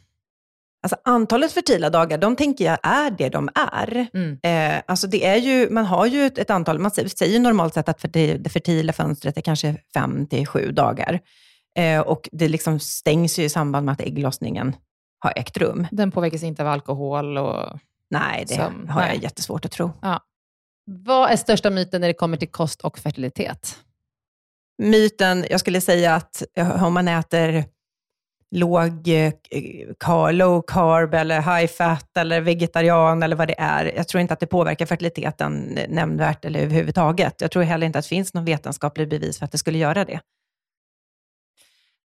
Alltså 0.83 0.95
antalet 1.03 1.51
fertila 1.51 1.89
dagar, 1.89 2.17
de 2.17 2.35
tänker 2.35 2.65
jag 2.65 2.77
är 2.83 3.11
det 3.11 3.29
de 3.29 3.49
är. 3.73 4.07
Mm. 4.13 4.39
Eh, 4.43 4.81
alltså 4.87 5.07
det 5.07 5.25
är 5.25 5.35
ju, 5.35 5.69
man 5.69 5.85
har 5.85 6.05
ju 6.05 6.25
ett, 6.25 6.37
ett 6.37 6.49
antal, 6.49 6.79
man 6.79 6.91
säger- 6.91 7.39
normalt 7.39 7.73
sett 7.73 7.89
att 7.89 8.01
ferti- 8.01 8.37
det 8.37 8.49
fertila 8.49 8.93
fönstret 8.93 9.37
är 9.37 9.41
kanske 9.41 9.75
fem 9.93 10.27
till 10.27 10.47
sju 10.47 10.71
dagar. 10.71 11.19
Eh, 11.77 11.99
och 11.99 12.29
det 12.31 12.47
liksom 12.47 12.79
stängs 12.79 13.39
ju 13.39 13.43
i 13.43 13.49
samband 13.49 13.85
med 13.85 13.93
att 13.93 14.01
ägglossningen 14.01 14.75
har 15.19 15.33
ägt 15.35 15.57
rum. 15.57 15.87
Den 15.91 16.11
påverkas 16.11 16.43
inte 16.43 16.61
av 16.63 16.67
alkohol 16.69 17.37
och... 17.37 17.79
Nej, 18.09 18.45
det 18.47 18.55
Som- 18.55 18.87
har 18.89 19.01
jag 19.01 19.09
nej. 19.09 19.19
jättesvårt 19.23 19.65
att 19.65 19.71
tro. 19.71 19.91
Vad 20.85 21.31
är 21.31 21.35
största 21.35 21.69
myten 21.69 22.01
när 22.01 22.07
det 22.07 22.13
kommer 22.13 22.37
till 22.37 22.51
kost 22.51 22.81
och 22.81 22.99
fertilitet? 22.99 23.79
myten, 24.83 25.45
jag 25.49 25.59
skulle 25.59 25.81
säga 25.81 26.15
att 26.15 26.43
eh, 26.57 26.83
om 26.83 26.93
man 26.93 27.07
äter 27.07 27.65
låg 28.53 29.07
eh, 29.07 29.33
car, 29.99 30.31
low 30.31 30.61
carb 30.67 31.13
eller 31.13 31.41
high 31.41 31.67
fat 31.67 32.17
eller 32.17 32.41
vegetarian 32.41 33.23
eller 33.23 33.35
vad 33.35 33.47
det 33.47 33.59
är. 33.59 33.95
Jag 33.95 34.07
tror 34.07 34.21
inte 34.21 34.33
att 34.33 34.39
det 34.39 34.47
påverkar 34.47 34.85
fertiliteten 34.85 35.79
nämnvärt 35.89 36.45
eller 36.45 36.59
överhuvudtaget. 36.59 37.41
Jag 37.41 37.51
tror 37.51 37.63
heller 37.63 37.87
inte 37.87 37.99
att 37.99 38.05
det 38.05 38.09
finns 38.09 38.33
någon 38.33 38.45
vetenskaplig 38.45 39.09
bevis 39.09 39.39
för 39.39 39.45
att 39.45 39.51
det 39.51 39.57
skulle 39.57 39.77
göra 39.77 40.05
det. 40.05 40.19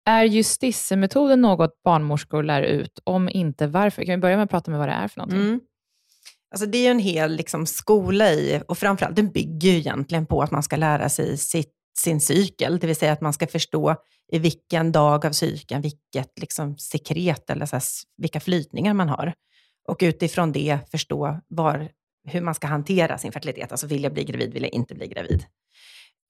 Är 0.07 0.24
justissemetoden 0.24 1.40
något 1.40 1.83
barnmorskor 1.85 2.42
lär 2.42 2.62
ut? 2.62 2.98
Om 3.05 3.29
inte, 3.29 3.66
varför? 3.66 4.05
Kan 4.05 4.14
vi 4.14 4.18
börja 4.18 4.37
med 4.37 4.44
att 4.44 4.50
prata 4.50 4.70
med 4.70 4.81
vad 4.81 4.88
det 4.88 4.92
är 4.92 5.09
för 5.09 5.18
någonting? 5.18 5.40
Mm. 5.40 5.61
Alltså 6.55 6.66
det 6.66 6.79
är 6.79 6.83
ju 6.83 6.90
en 6.90 6.98
hel 6.98 7.37
liksom, 7.37 7.66
skola 7.66 8.33
i, 8.33 8.62
och 8.68 8.79
framförallt 8.79 9.16
den 9.16 9.31
bygger 9.31 9.70
ju 9.70 9.79
egentligen 9.79 10.26
på 10.26 10.42
att 10.42 10.50
man 10.50 10.62
ska 10.62 10.76
lära 10.76 11.09
sig 11.09 11.38
sitt, 11.38 11.72
sin 11.98 12.20
cykel, 12.20 12.79
det 12.79 12.87
vill 12.87 12.96
säga 12.96 13.12
att 13.12 13.20
man 13.20 13.33
ska 13.33 13.46
förstå 13.46 13.96
i 14.33 14.38
vilken 14.38 14.92
dag 14.92 15.26
av 15.26 15.33
cykeln, 15.33 15.83
vilket 15.83 16.38
liksom, 16.40 16.79
sekret 16.79 17.50
eller 17.50 17.66
så 17.66 17.76
här, 17.76 17.83
vilka 18.16 18.40
flytningar 18.40 18.94
man 18.94 19.09
har. 19.09 19.35
Och 19.88 19.98
utifrån 20.00 20.53
det 20.53 20.79
förstå 20.90 21.40
var, 21.48 21.90
hur 22.29 22.40
man 22.40 22.55
ska 22.55 22.66
hantera 22.66 23.18
sin 23.18 23.33
fertilitet. 23.33 23.70
Alltså 23.72 23.87
vill 23.87 24.03
jag 24.03 24.12
bli 24.12 24.24
gravid, 24.24 24.53
vill 24.53 24.62
jag 24.62 24.72
inte 24.72 24.94
bli 24.94 25.07
gravid? 25.07 25.44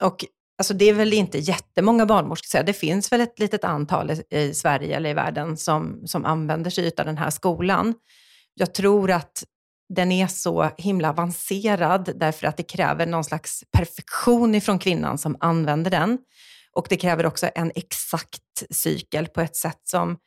Och 0.03 0.25
alltså, 0.59 0.75
det 0.75 0.85
är 0.85 0.94
väl 0.94 1.12
inte 1.12 1.38
jättemånga 1.38 2.07
barnmorskor, 2.07 2.62
det 2.62 2.73
finns 2.73 3.12
väl 3.12 3.20
ett 3.20 3.38
litet 3.38 3.64
antal 3.64 4.11
i, 4.11 4.25
i 4.31 4.55
Sverige 4.55 4.96
eller 4.96 5.11
i 5.11 5.14
världen 5.14 5.57
som, 5.57 6.07
som 6.07 6.25
använder 6.25 6.70
sig 6.70 6.92
av 6.99 7.05
den 7.05 7.18
här 7.18 7.31
skolan. 7.31 7.94
Jag 8.55 8.75
tror 8.75 9.11
att 9.11 9.44
den 9.94 10.12
är 10.12 10.26
så 10.26 10.70
himla 10.79 11.11
avancerad 11.11 12.12
därför 12.16 12.46
att 12.46 12.57
det 12.57 12.62
kräver 12.62 13.07
någon 13.07 13.24
slags 13.24 13.64
perfektion 13.72 14.55
ifrån 14.55 14.79
kvinnan 14.79 15.18
som 15.18 15.37
använder 15.40 15.90
den. 15.90 16.18
Och 16.72 16.87
det 16.88 16.96
kräver 16.96 17.26
också 17.26 17.50
en 17.55 17.72
exakt 17.74 18.62
cykel 18.70 19.29
på 19.29 19.40
ett 19.40 19.57
sätt 19.57 19.81
som 19.85 20.18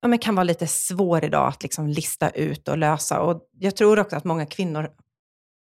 ja, 0.00 0.08
men 0.08 0.18
kan 0.18 0.34
vara 0.34 0.44
lite 0.44 0.66
svår 0.66 1.24
idag 1.24 1.48
att 1.48 1.62
liksom 1.62 1.88
lista 1.88 2.30
ut 2.30 2.68
och 2.68 2.78
lösa. 2.78 3.20
Och 3.20 3.48
jag 3.58 3.76
tror 3.76 3.98
också 3.98 4.16
att 4.16 4.24
många 4.24 4.46
kvinnor, 4.46 4.90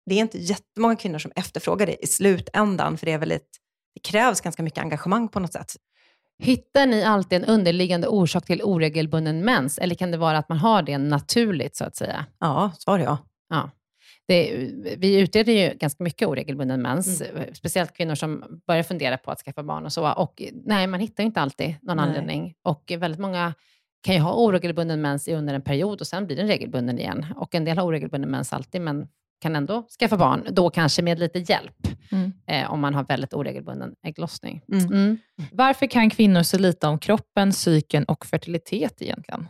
det 0.06 0.14
är 0.14 0.20
inte 0.20 0.38
jättemånga 0.38 0.96
kvinnor 0.96 1.18
som 1.18 1.32
efterfrågar 1.36 1.86
det 1.86 2.04
i 2.04 2.06
slutändan, 2.06 2.98
för 2.98 3.06
det, 3.06 3.12
är 3.12 3.18
väl 3.18 3.32
ett, 3.32 3.50
det 3.94 4.00
krävs 4.00 4.40
ganska 4.40 4.62
mycket 4.62 4.82
engagemang 4.82 5.28
på 5.28 5.40
något 5.40 5.52
sätt. 5.52 5.76
Hittar 6.38 6.86
ni 6.86 7.02
alltid 7.02 7.42
en 7.42 7.48
underliggande 7.48 8.08
orsak 8.08 8.46
till 8.46 8.62
oregelbunden 8.62 9.44
mens, 9.44 9.78
eller 9.78 9.94
kan 9.94 10.10
det 10.10 10.16
vara 10.18 10.38
att 10.38 10.48
man 10.48 10.58
har 10.58 10.82
det 10.82 10.98
naturligt, 10.98 11.76
så 11.76 11.84
att 11.84 11.96
säga? 11.96 12.26
Ja, 12.40 12.70
svar 12.78 12.98
ja. 12.98 13.18
Ja. 13.48 13.70
Det, 14.28 14.70
vi 14.98 15.20
utreder 15.20 15.52
ju 15.52 15.78
ganska 15.78 16.04
mycket 16.04 16.28
oregelbunden 16.28 16.82
mens, 16.82 17.22
speciellt 17.52 17.96
kvinnor 17.96 18.14
som 18.14 18.60
börjar 18.66 18.82
fundera 18.82 19.18
på 19.18 19.30
att 19.30 19.40
skaffa 19.40 19.62
barn 19.62 19.84
och 19.84 19.92
så. 19.92 20.12
Och 20.12 20.42
nej, 20.64 20.86
man 20.86 21.00
hittar 21.00 21.22
ju 21.22 21.26
inte 21.26 21.40
alltid 21.40 21.74
någon 21.82 21.96
Nej. 21.96 22.06
anledning. 22.06 22.54
Och 22.62 22.92
väldigt 22.98 23.20
många 23.20 23.54
kan 24.02 24.14
ju 24.14 24.20
ha 24.20 24.34
oregelbunden 24.34 25.00
mens 25.00 25.28
under 25.28 25.54
en 25.54 25.62
period 25.62 26.00
och 26.00 26.06
sen 26.06 26.26
blir 26.26 26.36
den 26.36 26.46
regelbunden 26.46 26.98
igen. 26.98 27.26
Och 27.36 27.54
en 27.54 27.64
del 27.64 27.78
har 27.78 27.84
oregelbunden 27.84 28.30
mens 28.30 28.52
alltid, 28.52 28.80
men 28.80 29.08
kan 29.40 29.56
ändå 29.56 29.86
skaffa 30.00 30.16
barn, 30.16 30.46
då 30.50 30.70
kanske 30.70 31.02
med 31.02 31.18
lite 31.18 31.38
hjälp, 31.38 31.86
Mm. 32.12 32.32
eh, 32.46 32.70
om 32.72 32.80
man 32.80 32.94
har 32.94 33.04
väldigt 33.04 33.34
oregelbunden 33.34 33.94
ägglossning. 34.06 34.62
Mm. 34.72 34.86
Mm. 34.86 35.18
Varför 35.52 35.86
kan 35.86 36.10
kvinnor 36.10 36.42
så 36.42 36.58
lite 36.58 36.86
om 36.86 36.98
kroppen, 36.98 37.50
psyken 37.52 38.04
och 38.04 38.26
fertilitet 38.26 39.02
egentligen? 39.02 39.48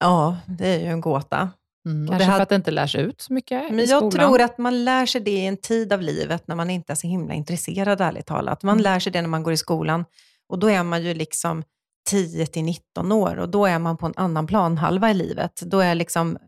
Ja, 0.00 0.36
det 0.46 0.66
är 0.68 0.78
ju 0.80 0.86
en 0.86 1.00
gåta. 1.00 1.50
Mm. 1.86 2.08
Kanske 2.08 2.24
hade- 2.24 2.36
för 2.36 2.42
att 2.42 2.48
det 2.48 2.54
inte 2.54 2.70
lärs 2.70 2.94
ut 2.96 3.20
så 3.20 3.32
mycket 3.32 3.62
Men 3.70 3.80
i 3.80 3.84
jag 3.84 3.98
skolan? 3.98 4.10
tror 4.28 4.40
att 4.40 4.58
man 4.58 4.84
lär 4.84 5.06
sig 5.06 5.20
det 5.20 5.30
i 5.30 5.46
en 5.46 5.56
tid 5.56 5.92
av 5.92 6.02
livet 6.02 6.48
när 6.48 6.54
man 6.56 6.70
inte 6.70 6.92
är 6.92 6.94
så 6.94 7.06
himla 7.06 7.34
intresserad, 7.34 8.00
ärligt 8.00 8.26
talat. 8.26 8.62
Man 8.62 8.82
lär 8.82 8.98
sig 9.00 9.12
det 9.12 9.22
när 9.22 9.28
man 9.28 9.42
går 9.42 9.52
i 9.52 9.56
skolan 9.56 10.04
och 10.48 10.58
då 10.58 10.70
är 10.70 10.82
man 10.82 11.02
ju 11.02 11.14
liksom 11.14 11.62
10 12.08 12.46
till 12.46 12.64
19 12.64 13.12
år 13.12 13.36
och 13.38 13.48
då 13.48 13.66
är 13.66 13.78
man 13.78 13.96
på 13.96 14.06
en 14.06 14.12
annan 14.16 14.46
planhalva 14.46 15.10
i 15.10 15.14
livet. 15.14 15.60
Då 15.66 15.80
är, 15.80 15.94
liksom, 15.94 16.38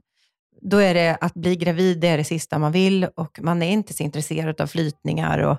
då 0.62 0.76
är 0.76 0.94
det 0.94 1.18
att 1.20 1.34
bli 1.34 1.56
gravid, 1.56 2.00
det 2.00 2.08
är 2.08 2.16
det 2.16 2.24
sista 2.24 2.58
man 2.58 2.72
vill 2.72 3.06
och 3.16 3.38
man 3.42 3.62
är 3.62 3.70
inte 3.70 3.94
så 3.94 4.02
intresserad 4.02 4.60
av 4.60 4.66
flytningar. 4.66 5.38
Och 5.38 5.58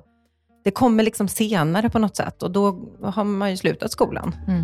det 0.64 0.72
kommer 0.72 1.04
liksom 1.04 1.28
senare 1.28 1.90
på 1.90 2.00
något 2.00 2.16
sätt 2.16 2.44
och 2.44 2.52
då 2.52 2.90
har 3.02 3.24
man 3.24 3.52
ju 3.52 3.58
slutat 3.58 3.92
skolan. 3.92 4.36
Mm. 4.48 4.64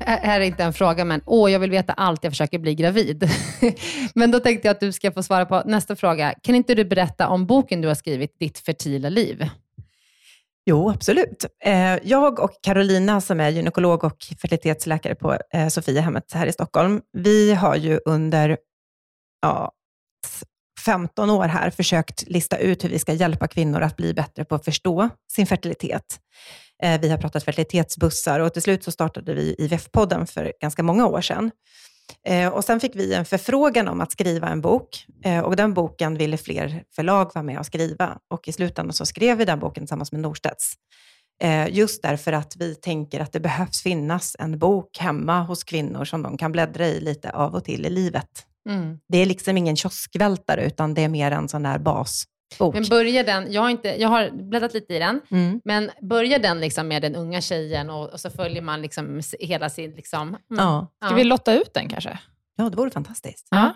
Här 0.00 0.20
här 0.22 0.40
är 0.40 0.44
inte 0.44 0.64
en 0.64 0.72
fråga, 0.72 1.04
men 1.04 1.20
åh, 1.26 1.52
jag 1.52 1.60
vill 1.60 1.70
veta 1.70 1.92
allt, 1.92 2.24
jag 2.24 2.32
försöker 2.32 2.58
bli 2.58 2.74
gravid. 2.74 3.30
men 4.14 4.30
då 4.30 4.40
tänkte 4.40 4.68
jag 4.68 4.72
att 4.72 4.80
du 4.80 4.92
ska 4.92 5.12
få 5.12 5.22
svara 5.22 5.46
på 5.46 5.62
nästa 5.66 5.96
fråga. 5.96 6.34
Kan 6.42 6.54
inte 6.54 6.74
du 6.74 6.84
berätta 6.84 7.28
om 7.28 7.46
boken 7.46 7.80
du 7.80 7.88
har 7.88 7.94
skrivit, 7.94 8.38
Ditt 8.38 8.58
fertila 8.58 9.08
liv? 9.08 9.48
Jo, 10.68 10.90
absolut. 10.90 11.44
Eh, 11.64 11.98
jag 12.02 12.40
och 12.40 12.50
Carolina 12.62 13.20
som 13.20 13.40
är 13.40 13.48
gynekolog 13.48 14.04
och 14.04 14.16
fertilitetsläkare 14.40 15.14
på 15.14 15.38
eh, 15.54 15.68
Sofiahemmet 15.68 16.32
här 16.32 16.46
i 16.46 16.52
Stockholm, 16.52 17.00
vi 17.12 17.54
har 17.54 17.76
ju 17.76 18.00
under 18.04 18.58
ja, 19.42 19.72
15 20.86 21.30
år 21.30 21.48
här 21.48 21.70
försökt 21.70 22.28
lista 22.28 22.58
ut 22.58 22.84
hur 22.84 22.88
vi 22.88 22.98
ska 22.98 23.12
hjälpa 23.12 23.48
kvinnor 23.48 23.80
att 23.80 23.96
bli 23.96 24.14
bättre 24.14 24.44
på 24.44 24.54
att 24.54 24.64
förstå 24.64 25.08
sin 25.32 25.46
fertilitet. 25.46 26.20
Eh, 26.82 27.00
vi 27.00 27.08
har 27.08 27.18
pratat 27.18 27.44
fertilitetsbussar 27.44 28.40
och 28.40 28.52
till 28.52 28.62
slut 28.62 28.84
så 28.84 28.92
startade 28.92 29.34
vi 29.34 29.54
IVF-podden 29.58 30.26
för 30.26 30.52
ganska 30.60 30.82
många 30.82 31.06
år 31.06 31.20
sedan. 31.20 31.50
Eh, 32.26 32.48
Och 32.48 32.64
sen 32.64 32.80
fick 32.80 32.96
vi 32.96 33.14
en 33.14 33.24
förfrågan 33.24 33.88
om 33.88 34.00
att 34.00 34.12
skriva 34.12 34.48
en 34.48 34.60
bok 34.60 35.06
eh, 35.24 35.40
och 35.40 35.56
den 35.56 35.74
boken 35.74 36.18
ville 36.18 36.36
fler 36.36 36.82
förlag 36.96 37.30
vara 37.34 37.42
med 37.42 37.58
och 37.58 37.66
skriva. 37.66 38.18
Och 38.30 38.48
i 38.48 38.52
slutändan 38.52 38.92
så 38.92 39.06
skrev 39.06 39.38
vi 39.38 39.44
den 39.44 39.58
boken 39.58 39.82
tillsammans 39.82 40.12
med 40.12 40.20
Norstedts. 40.20 40.74
Eh, 41.42 41.68
Just 41.68 42.02
därför 42.02 42.32
att 42.32 42.56
vi 42.56 42.74
tänker 42.74 43.20
att 43.20 43.32
det 43.32 43.40
behövs 43.40 43.82
finnas 43.82 44.36
en 44.38 44.58
bok 44.58 44.98
hemma 44.98 45.42
hos 45.42 45.64
kvinnor 45.64 46.04
som 46.04 46.22
de 46.22 46.36
kan 46.36 46.52
bläddra 46.52 46.86
i 46.86 47.00
lite 47.00 47.30
av 47.30 47.54
och 47.54 47.64
till 47.64 47.86
i 47.86 47.90
livet. 47.90 48.28
Det 49.08 49.18
är 49.18 49.26
liksom 49.26 49.56
ingen 49.56 49.76
kioskvältare, 49.76 50.64
utan 50.66 50.94
det 50.94 51.04
är 51.04 51.08
mer 51.08 51.30
en 51.30 51.48
sån 51.48 51.62
där 51.62 51.78
basbok. 52.50 52.74
Men 52.74 52.84
börjar 52.88 53.24
den, 53.24 53.52
jag 53.52 53.62
har, 53.62 53.70
inte, 53.70 53.88
jag 53.88 54.08
har 54.08 54.30
bläddrat 54.30 54.74
lite 54.74 54.94
i 54.94 54.98
den, 54.98 55.20
Mm. 55.30 55.60
men 55.64 55.90
börjar 56.02 56.38
den 56.38 56.60
liksom 56.60 56.88
med 56.88 57.02
den 57.02 57.14
unga 57.16 57.40
tjejen 57.40 57.90
och, 57.90 58.08
och 58.12 58.20
så 58.20 58.30
följer 58.30 58.62
man 58.62 58.82
liksom 58.82 59.20
hela 59.40 59.70
sin... 59.70 59.90
Liksom, 59.90 60.28
mm. 60.28 60.38
Ja. 60.48 60.86
Ska 61.04 61.14
vi 61.14 61.24
lotta 61.24 61.54
ut 61.54 61.74
den 61.74 61.88
kanske? 61.88 62.18
ja, 62.56 62.70
det 62.70 62.76
vore 62.76 62.90
fantastiskt. 62.90 63.48
Ja. 63.50 63.74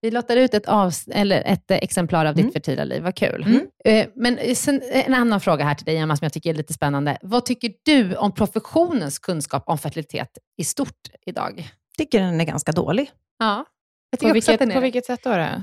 Vi 0.00 0.10
lottar 0.10 0.36
ut 0.36 0.54
ett, 0.54 0.66
avs- 0.66 1.10
eller 1.12 1.42
ett 1.46 1.70
eh, 1.70 1.76
exemplar 1.76 2.24
av 2.26 2.34
ditt 2.34 2.42
Mm. 2.42 2.52
fertila 2.52 2.84
liv, 2.84 3.02
vad 3.02 3.14
kul. 3.16 3.42
Mm. 3.42 3.66
Eh, 3.84 4.06
Men 4.14 4.56
sen, 4.56 4.82
en 4.92 5.14
annan 5.14 5.40
fråga 5.40 5.64
här 5.64 5.74
till 5.74 5.84
dig, 5.86 5.96
Emma, 5.96 6.16
som 6.16 6.24
jag 6.24 6.32
tycker 6.32 6.50
är 6.50 6.54
lite 6.54 6.72
spännande. 6.72 7.18
Vad 7.22 7.44
tycker 7.46 7.72
du 7.82 8.16
om 8.16 8.34
professionens 8.34 9.18
kunskap 9.18 9.62
om 9.66 9.78
fertilitet 9.78 10.28
i 10.56 10.64
stort 10.64 11.08
idag? 11.26 11.70
tycker 11.98 12.20
den 12.20 12.40
är 12.40 12.44
ganska 12.44 12.72
dålig. 12.72 13.10
Ja, 13.38 13.64
jag 14.10 14.20
På 14.20 14.28
att 14.28 14.34
vilket, 14.34 14.58
den 14.58 14.70
är 14.70 14.74
på 14.74 14.80
vilket 14.80 15.04
sätt 15.06 15.20
då? 15.24 15.30
då? 15.30 15.62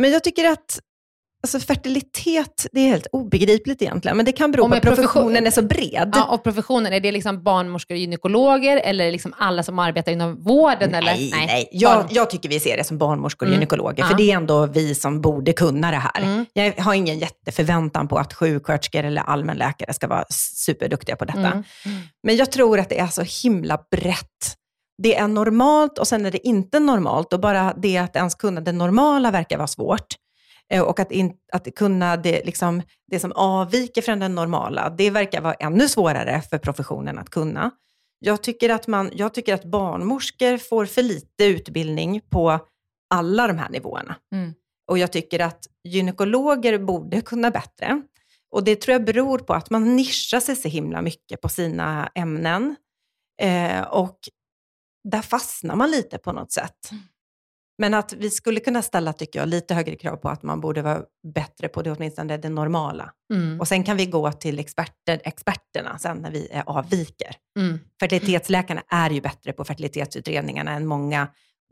Men 0.00 0.10
jag 0.10 0.24
tycker 0.24 0.50
att 0.52 0.80
Alltså 1.42 1.60
fertilitet, 1.60 2.66
det 2.72 2.80
är 2.80 2.88
helt 2.88 3.06
obegripligt 3.12 3.82
egentligen, 3.82 4.16
men 4.16 4.26
det 4.26 4.32
kan 4.32 4.50
bero 4.52 4.68
på 4.68 4.74
att 4.74 4.82
professionen 4.82 5.28
profession- 5.44 5.46
är 5.46 5.50
så 5.50 5.62
bred. 5.62 6.12
Ja, 6.16 6.24
och 6.34 6.42
professionen, 6.42 6.92
är 6.92 7.00
det 7.00 7.12
liksom 7.12 7.42
barnmorskor 7.42 7.94
och 7.94 7.98
gynekologer 7.98 8.76
eller 8.76 9.12
liksom 9.12 9.34
alla 9.38 9.62
som 9.62 9.78
arbetar 9.78 10.12
inom 10.12 10.42
vården? 10.42 10.94
eller? 10.94 11.12
Nej, 11.12 11.30
nej. 11.36 11.68
Jag, 11.72 12.06
jag 12.10 12.30
tycker 12.30 12.48
vi 12.48 12.60
ser 12.60 12.76
det 12.76 12.84
som 12.84 12.98
barnmorskor 12.98 13.46
och 13.46 13.48
Mm. 13.48 13.60
gynekologer, 13.60 14.02
Ja. 14.02 14.06
för 14.08 14.16
det 14.16 14.32
är 14.32 14.36
ändå 14.36 14.66
vi 14.66 14.94
som 14.94 15.20
borde 15.20 15.52
kunna 15.52 15.90
det 15.90 15.96
här. 15.96 16.22
Mm. 16.22 16.46
Jag 16.52 16.72
har 16.72 16.94
ingen 16.94 17.18
jätteförväntan 17.18 18.08
på 18.08 18.16
att 18.18 18.34
sjuksköterskor 18.34 19.04
eller 19.04 19.22
allmänläkare 19.22 19.92
ska 19.94 20.08
vara 20.08 20.24
superduktiga 20.30 21.16
på 21.16 21.24
detta. 21.24 21.38
Mm. 21.38 21.62
Men 22.22 22.36
jag 22.36 22.52
tror 22.52 22.78
att 22.80 22.88
det 22.88 22.98
är 22.98 23.06
så 23.06 23.22
himla 23.48 23.78
brett. 23.90 24.56
Det 25.02 25.16
är 25.16 25.28
normalt 25.28 25.98
och 25.98 26.06
sen 26.08 26.26
är 26.26 26.30
det 26.30 26.46
inte 26.46 26.78
normalt 26.80 27.32
och 27.32 27.40
bara 27.40 27.74
det 27.82 27.96
att 27.98 28.16
ens 28.16 28.34
kunna 28.34 28.60
det 28.60 28.72
normala 28.72 29.30
verkar 29.30 29.56
vara 29.56 29.66
svårt. 29.66 30.06
Eh, 30.70 30.82
Och 30.82 31.00
att, 31.00 31.12
in, 31.12 31.32
att 31.52 31.74
kunna 31.74 32.16
det, 32.16 32.44
liksom, 32.44 32.82
det 33.10 33.20
som 33.20 33.32
avviker 33.32 34.02
från 34.02 34.18
det 34.18 34.28
normala, 34.28 34.90
det 34.90 35.10
verkar 35.10 35.40
vara 35.40 35.54
ännu 35.54 35.88
svårare 35.88 36.42
för 36.50 36.58
professionen 36.58 37.18
att 37.18 37.30
kunna. 37.30 37.70
Jag 38.18 38.42
tycker 38.42 38.70
att, 38.70 38.86
man, 38.86 39.10
jag 39.14 39.34
tycker 39.34 39.54
att 39.54 39.64
barnmorskor 39.64 40.56
får 40.56 40.86
för 40.86 41.02
lite 41.02 41.44
utbildning 41.44 42.20
på 42.30 42.58
alla 43.14 43.46
de 43.46 43.58
här 43.58 43.68
nivåerna. 43.68 44.16
Mm. 44.34 44.54
Och 44.88 44.98
jag 44.98 45.12
tycker 45.12 45.40
att 45.40 45.66
gynekologer 45.84 46.78
borde 46.78 47.20
kunna 47.20 47.50
bättre. 47.50 48.02
Och 48.50 48.64
det 48.64 48.76
tror 48.76 48.92
jag 48.92 49.04
beror 49.04 49.38
på 49.38 49.54
att 49.54 49.70
man 49.70 49.96
nischar 49.96 50.40
sig 50.40 50.56
så 50.56 50.68
himla 50.68 51.02
mycket 51.02 51.40
på 51.40 51.48
sina 51.48 52.10
ämnen. 52.14 52.76
Eh, 53.42 53.80
och 53.82 54.18
där 55.08 55.22
fastnar 55.22 55.76
man 55.76 55.90
lite 55.90 56.18
på 56.18 56.32
något 56.32 56.52
sätt. 56.52 56.90
Men 57.80 57.94
att 57.94 58.12
vi 58.12 58.30
skulle 58.30 58.60
kunna 58.60 58.82
ställa, 58.82 59.12
tycker 59.12 59.38
jag, 59.38 59.48
lite 59.48 59.74
högre 59.74 59.96
krav 59.96 60.16
på 60.16 60.28
att 60.28 60.42
man 60.42 60.60
borde 60.60 60.82
vara 60.82 61.02
bättre 61.34 61.68
på 61.68 61.82
det, 61.82 61.92
åtminstone 61.92 62.36
det 62.36 62.48
normala. 62.48 63.10
Mm. 63.32 63.60
Och 63.60 63.68
sen 63.68 63.84
kan 63.84 63.96
vi 63.96 64.06
gå 64.06 64.32
till 64.32 64.58
experter, 64.58 65.20
experterna 65.24 65.98
sen 65.98 66.16
när 66.16 66.30
vi 66.30 66.48
är 66.50 66.62
avviker. 66.66 67.36
Mm. 67.58 67.78
Fertilitetsläkarna 68.00 68.82
är 68.88 69.10
ju 69.10 69.20
bättre 69.20 69.52
på 69.52 69.64
fertilitetsutredningarna 69.64 70.70
än 70.70 70.86
många 70.86 71.28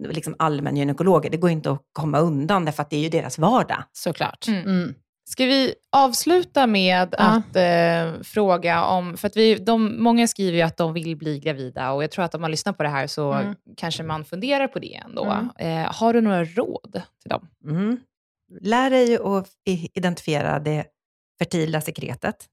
liksom 0.09 0.35
allmängynekologer. 0.38 1.31
Det 1.31 1.37
går 1.37 1.51
inte 1.51 1.71
att 1.71 1.83
komma 1.92 2.18
undan, 2.18 2.64
därför 2.64 2.83
att 2.83 2.90
det 2.90 2.97
är 2.97 3.01
ju 3.01 3.09
deras 3.09 3.38
vardag. 3.38 3.85
Såklart. 3.92 4.49
Mm. 4.49 4.94
Ska 5.31 5.47
vi 5.47 5.75
avsluta 5.97 6.67
med 6.67 7.14
Ja. 7.19 7.25
att 7.25 7.57
eh, 7.57 8.23
fråga 8.23 8.85
om, 8.85 9.17
för 9.17 9.29
att 9.29 9.37
vi, 9.37 9.55
de, 9.55 10.03
många 10.03 10.27
skriver 10.29 10.57
ju 10.59 10.62
att 10.62 10.77
de 10.77 10.93
vill 10.93 11.17
bli 11.17 11.38
gravida 11.38 11.93
och 11.93 12.03
jag 12.03 12.11
tror 12.11 12.25
att 12.25 12.35
om 12.35 12.41
man 12.41 12.51
lyssnar 12.51 12.73
på 12.73 12.83
det 12.83 12.88
här 12.88 13.07
så 13.07 13.33
Mm. 13.33 13.55
kanske 13.77 14.03
man 14.03 14.25
funderar 14.25 14.69
på 14.69 14.79
det 14.79 14.95
ändå. 14.95 15.25
Mm. 15.25 15.85
Eh, 15.85 15.93
har 15.95 16.12
du 16.12 16.21
några 16.21 16.45
råd 16.45 17.03
till 17.23 17.29
dem? 17.31 17.49
Mm. 17.64 18.01
Lär 18.61 18.91
dig 18.91 19.19
att 19.19 19.49
identifiera 19.95 20.59
det 20.59 20.85
fertila 21.38 21.81
sekretet. 21.81 22.47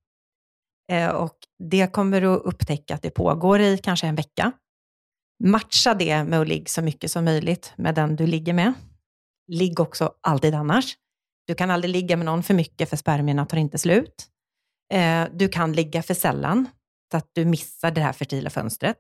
Eh, 0.92 1.10
och 1.10 1.36
det 1.64 1.94
kommer 1.94 2.22
du 2.22 2.28
att 2.28 2.42
upptäcka 2.42 2.96
att 2.96 3.02
det 3.02 3.10
pågår 3.10 3.60
i 3.62 3.78
kanske 3.78 4.08
en 4.08 4.16
vecka. 4.16 4.52
Matcha 5.44 5.94
det 5.94 6.24
med 6.24 6.40
att 6.42 6.48
ligga 6.48 6.66
så 6.66 6.82
mycket 6.82 7.12
som 7.12 7.26
möjligt 7.26 7.74
med 7.76 7.96
den 7.96 8.16
du 8.16 8.28
ligger 8.28 8.54
med. 8.54 8.74
Ligg 9.52 9.80
också 9.80 10.14
alltid 10.22 10.56
annars. 10.56 10.98
Du 11.48 11.56
kan 11.56 11.72
aldrig 11.72 11.92
ligga 11.92 12.18
med 12.18 12.26
någon 12.26 12.44
för 12.44 12.54
mycket 12.54 12.90
för 12.90 12.98
spermierna 12.98 13.46
tar 13.46 13.58
inte 13.58 13.78
slut. 13.78 14.28
Eh, 14.94 15.26
du 15.34 15.48
kan 15.48 15.74
ligga 15.74 16.04
för 16.04 16.14
sällan 16.14 16.68
så 17.12 17.18
att 17.18 17.30
du 17.34 17.46
missar 17.46 17.92
det 17.92 18.02
här 18.02 18.14
fertila 18.14 18.50
fönstret. 18.50 18.98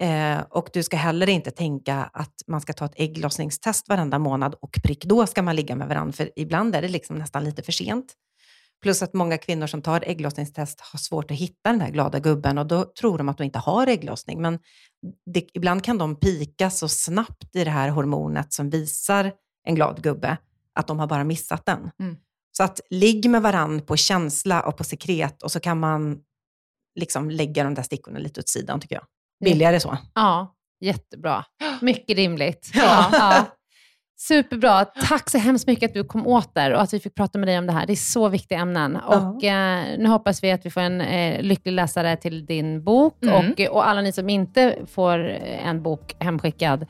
Eh, 0.00 0.40
och 0.50 0.68
du 0.72 0.82
ska 0.82 0.96
heller 0.96 1.28
inte 1.28 1.50
tänka 1.50 2.10
att 2.12 2.34
man 2.46 2.60
ska 2.60 2.72
ta 2.72 2.84
ett 2.84 2.94
ägglossningstest 2.96 3.88
varenda 3.88 4.18
månad 4.18 4.54
och 4.54 4.78
prick 4.82 5.04
då 5.04 5.26
ska 5.26 5.42
man 5.42 5.56
ligga 5.56 5.76
med 5.76 5.88
varandra, 5.88 6.12
för 6.12 6.30
ibland 6.36 6.76
är 6.76 6.82
det 6.82 6.88
liksom 6.88 7.16
nästan 7.16 7.44
lite 7.44 7.62
för 7.62 7.72
sent. 7.72 8.14
Plus 8.82 9.02
att 9.02 9.14
många 9.14 9.38
kvinnor 9.38 9.66
som 9.66 9.82
tar 9.82 10.04
ägglossningstest 10.06 10.80
har 10.80 10.98
svårt 10.98 11.30
att 11.30 11.36
hitta 11.36 11.70
den 11.70 11.80
här 11.80 11.90
glada 11.90 12.18
gubben 12.18 12.58
och 12.58 12.66
då 12.66 12.84
tror 12.84 13.18
de 13.18 13.28
att 13.28 13.38
de 13.38 13.44
inte 13.44 13.58
har 13.58 13.86
ägglossning. 13.86 14.42
Men 14.42 14.58
det, 15.34 15.46
ibland 15.54 15.84
kan 15.84 15.98
de 15.98 16.16
pika 16.16 16.70
så 16.70 16.88
snabbt 16.88 17.56
i 17.56 17.64
det 17.64 17.70
här 17.70 17.88
hormonet 17.88 18.52
som 18.52 18.70
visar 18.70 19.32
en 19.64 19.74
glad 19.74 20.02
gubbe 20.02 20.36
att 20.74 20.86
de 20.86 20.98
har 20.98 21.06
bara 21.06 21.24
missat 21.24 21.66
den. 21.66 21.90
Mm. 22.00 22.16
Så 22.56 22.62
att 22.62 22.80
ligg 22.90 23.30
med 23.30 23.42
varann 23.42 23.80
på 23.80 23.96
känsla 23.96 24.60
och 24.60 24.76
på 24.76 24.84
sekret 24.84 25.42
och 25.42 25.52
så 25.52 25.60
kan 25.60 25.80
man 25.80 26.18
liksom 27.00 27.30
lägga 27.30 27.64
de 27.64 27.74
där 27.74 27.82
stickorna 27.82 28.18
lite 28.18 28.40
åt 28.40 28.48
sidan 28.48 28.80
tycker 28.80 28.94
jag. 28.94 29.04
Billigare 29.44 29.80
så. 29.80 29.98
Ja, 30.14 30.54
jättebra. 30.80 31.44
Mycket 31.80 32.16
rimligt. 32.16 32.70
Ja. 32.74 33.08
Ja. 33.12 33.44
Superbra. 34.18 34.84
Tack 34.84 35.30
så 35.30 35.38
hemskt 35.38 35.66
mycket 35.66 35.90
att 35.90 35.94
du 35.94 36.04
kom 36.04 36.26
åter 36.26 36.72
och 36.72 36.82
att 36.82 36.94
vi 36.94 37.00
fick 37.00 37.14
prata 37.14 37.38
med 37.38 37.48
dig 37.48 37.58
om 37.58 37.66
det 37.66 37.72
här. 37.72 37.86
Det 37.86 37.92
är 37.92 37.96
så 37.96 38.28
viktiga 38.28 38.58
ämnen. 38.58 38.96
Och 38.96 39.44
eh, 39.44 39.98
nu 39.98 40.08
hoppas 40.08 40.44
vi 40.44 40.50
att 40.50 40.66
vi 40.66 40.70
får 40.70 40.80
en 40.80 41.00
eh, 41.00 41.42
lycklig 41.42 41.72
läsare 41.72 42.16
till 42.16 42.46
din 42.46 42.84
bok. 42.84 43.22
Mm. 43.22 43.52
Och, 43.52 43.60
och 43.60 43.88
alla 43.88 44.00
ni 44.00 44.12
som 44.12 44.28
inte 44.28 44.78
får 44.86 45.18
en 45.18 45.82
bok 45.82 46.16
hemskickad, 46.18 46.86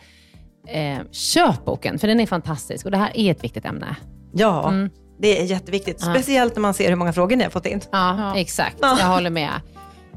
eh, 0.69 0.99
köp 1.11 1.65
boken, 1.65 1.99
för 1.99 2.09
den 2.09 2.21
är 2.21 2.27
fantastisk. 2.27 2.85
Och 2.85 2.91
det 2.91 2.97
här 2.99 3.11
är 3.17 3.31
ett 3.31 3.45
viktigt 3.45 3.65
ämne. 3.65 3.97
Ja, 4.33 4.69
Mm. 4.69 4.91
det 5.21 5.41
är 5.41 5.45
jätteviktigt. 5.45 5.99
Ja. 6.01 6.15
Speciellt 6.15 6.55
när 6.57 6.61
man 6.61 6.75
ser 6.75 6.89
hur 6.89 6.97
många 6.97 7.13
frågor 7.13 7.37
ni 7.37 7.45
har 7.45 7.51
fått 7.51 7.67
in. 7.67 7.81
Ja, 7.93 8.17
Ja. 8.19 8.39
exakt. 8.41 8.77
Ja. 8.81 8.97
Jag 9.01 9.07
håller 9.07 9.31
med. 9.31 9.51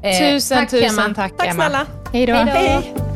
Eh, 0.02 0.18
tusen, 0.18 0.58
tack, 0.58 0.70
tusen 0.70 0.98
Emma. 1.04 1.14
tack, 1.14 1.36
Tack 1.36 1.46
Emma. 1.48 1.62
snälla. 1.68 1.86
Hej 2.12 2.26
då. 2.26 3.15